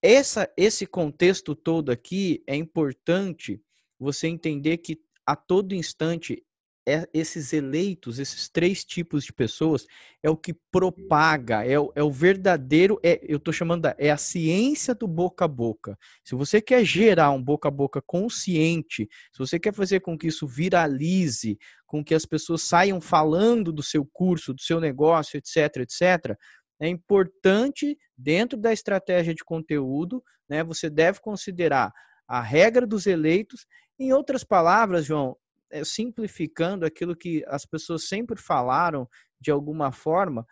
essa, 0.02 0.52
esse 0.58 0.86
contexto 0.86 1.56
todo 1.56 1.92
aqui 1.92 2.44
é 2.46 2.56
importante 2.56 3.62
você 4.00 4.28
entender 4.28 4.78
que 4.78 5.02
a 5.26 5.36
todo 5.36 5.74
instante 5.74 6.44
é, 6.86 7.08
esses 7.14 7.54
eleitos, 7.54 8.20
esses 8.20 8.50
três 8.50 8.84
tipos 8.84 9.24
de 9.24 9.32
pessoas, 9.32 9.86
é 10.22 10.30
o 10.30 10.36
que 10.36 10.54
propaga, 10.72 11.66
é 11.66 11.80
o, 11.80 11.92
é 11.96 12.04
o 12.04 12.12
verdadeiro, 12.12 13.00
é, 13.04 13.20
eu 13.24 13.38
estou 13.38 13.54
chamando, 13.54 13.84
da, 13.84 13.96
é 13.98 14.10
a 14.10 14.18
ciência 14.18 14.94
do 14.94 15.08
boca 15.08 15.46
a 15.46 15.48
boca. 15.48 15.98
Se 16.24 16.36
você 16.36 16.62
quer 16.62 16.84
gerar 16.84 17.32
um 17.32 17.42
boca 17.42 17.68
a 17.68 17.72
boca 17.72 18.02
consciente, 18.02 19.08
se 19.32 19.40
você 19.40 19.60
quer 19.60 19.74
fazer 19.74 20.02
com 20.02 20.18
que 20.18 20.28
isso 20.28 20.46
viralize, 20.46 21.58
com 21.86 22.04
que 22.04 22.14
as 22.14 22.26
pessoas 22.26 22.62
saiam 22.64 23.00
falando 23.00 23.72
do 23.72 23.84
seu 23.84 24.06
curso, 24.06 24.54
do 24.54 24.62
seu 24.62 24.80
negócio, 24.80 25.38
etc, 25.38 25.78
etc, 25.78 26.38
é 26.80 26.88
importante, 26.88 27.98
dentro 28.18 28.58
da 28.58 28.74
estratégia 28.74 29.34
de 29.34 29.44
conteúdo, 29.44 30.22
né, 30.50 30.64
você 30.64 30.90
deve 30.90 31.22
considerar 31.22 31.92
a 32.28 32.42
regra 32.42 32.86
dos 32.86 33.08
eleitos. 33.08 33.66
Em 33.98 34.12
outras 34.12 34.44
palavras, 34.44 35.06
João, 35.06 35.38
simplificando 35.84 36.86
aquilo 36.86 37.16
que 37.16 37.44
as 37.48 37.66
pessoas 37.66 38.08
sempre 38.08 38.40
falaram 38.40 39.08
de 39.40 39.52
alguma 39.52 39.92
forma, 39.92 40.46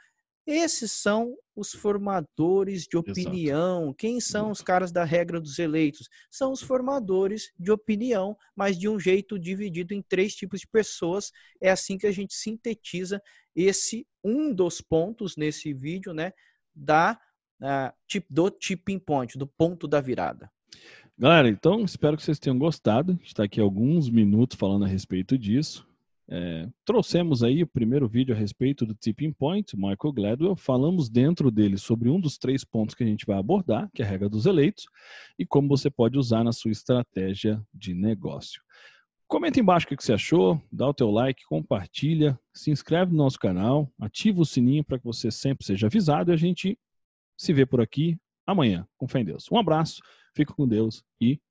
esses 0.46 0.92
são 0.92 1.38
os 1.56 1.72
formadores 1.72 2.88
de 2.88 2.98
opinião. 2.98 3.84
Exato. 3.84 3.96
Quem 3.96 4.20
são 4.20 4.50
os 4.50 4.62
caras 4.62 4.92
da 4.92 5.04
regra 5.04 5.40
dos 5.40 5.60
eleitos? 5.60 6.10
São 6.30 6.52
os 6.52 6.62
formadores 6.62 7.52
de 7.60 7.72
opinião, 7.72 8.36
mas 8.56 8.78
de 8.78 8.90
um 8.90 9.00
jeito 9.00 9.38
dividido 9.38 9.94
em 9.94 10.02
três 10.02 10.34
tipos 10.34 10.62
de 10.62 10.68
pessoas. 10.68 11.32
É 11.62 11.70
assim 11.70 11.98
que 11.98 12.08
a 12.08 12.12
gente 12.12 12.34
sintetiza 12.34 13.22
esse 13.56 14.08
um 14.24 14.54
dos 14.54 14.82
pontos 14.82 15.36
nesse 15.38 15.74
vídeo, 15.74 16.14
né, 16.14 16.32
da 16.74 17.20
uh, 17.62 18.24
do 18.30 18.50
tipping 18.50 19.00
point, 19.00 19.38
do 19.38 19.48
ponto 19.48 19.88
da 19.88 20.02
virada. 20.02 20.50
Galera, 21.18 21.50
então 21.50 21.84
espero 21.84 22.18
que 22.18 22.24
vocês 22.24 22.40
tenham 22.40 22.58
gostado. 22.58 23.20
Está 23.24 23.44
aqui 23.44 23.60
alguns 23.60 24.10
minutos 24.10 24.58
falando 24.58 24.86
a 24.86 24.88
respeito 24.88 25.38
disso. 25.38 25.88
É, 26.34 26.70
trouxemos 26.86 27.44
aí 27.44 27.62
o 27.62 27.68
primeiro 27.68 28.08
vídeo 28.08 28.34
a 28.34 28.38
respeito 28.38 28.86
do 28.86 28.96
tipping 28.96 29.34
point, 29.34 29.76
Michael 29.76 30.14
Gladwell. 30.14 30.56
Falamos 30.56 31.10
dentro 31.10 31.52
dele 31.52 31.78
sobre 31.78 32.10
um 32.10 32.20
dos 32.20 32.38
três 32.38 32.64
pontos 32.64 32.96
que 32.96 33.04
a 33.04 33.06
gente 33.06 33.26
vai 33.26 33.38
abordar, 33.38 33.90
que 33.94 34.02
é 34.02 34.06
a 34.06 34.08
regra 34.08 34.30
dos 34.30 34.46
eleitos, 34.46 34.86
e 35.38 35.46
como 35.46 35.68
você 35.68 35.90
pode 35.90 36.18
usar 36.18 36.44
na 36.44 36.54
sua 36.54 36.72
estratégia 36.72 37.62
de 37.74 37.94
negócio. 37.94 38.62
Comenta 39.28 39.60
embaixo 39.60 39.86
o 39.86 39.90
que 39.96 40.04
você 40.04 40.14
achou, 40.14 40.62
dá 40.72 40.88
o 40.88 40.94
teu 40.94 41.12
like, 41.12 41.44
compartilha, 41.46 42.40
se 42.54 42.72
inscreve 42.72 43.12
no 43.12 43.18
nosso 43.18 43.38
canal, 43.38 43.92
ativa 44.00 44.42
o 44.42 44.46
sininho 44.46 44.84
para 44.84 44.98
que 44.98 45.06
você 45.06 45.30
sempre 45.30 45.66
seja 45.66 45.88
avisado 45.88 46.32
e 46.32 46.34
a 46.34 46.38
gente 46.38 46.80
se 47.38 47.54
vê 47.54 47.66
por 47.66 47.82
aqui 47.82 48.18
amanhã, 48.46 48.88
com 48.98 49.08
fé 49.08 49.20
em 49.20 49.26
Deus. 49.26 49.52
Um 49.52 49.58
abraço 49.58 50.02
Fico 50.36 50.56
com 50.56 50.68
Deus 50.68 51.04
e 51.20 51.40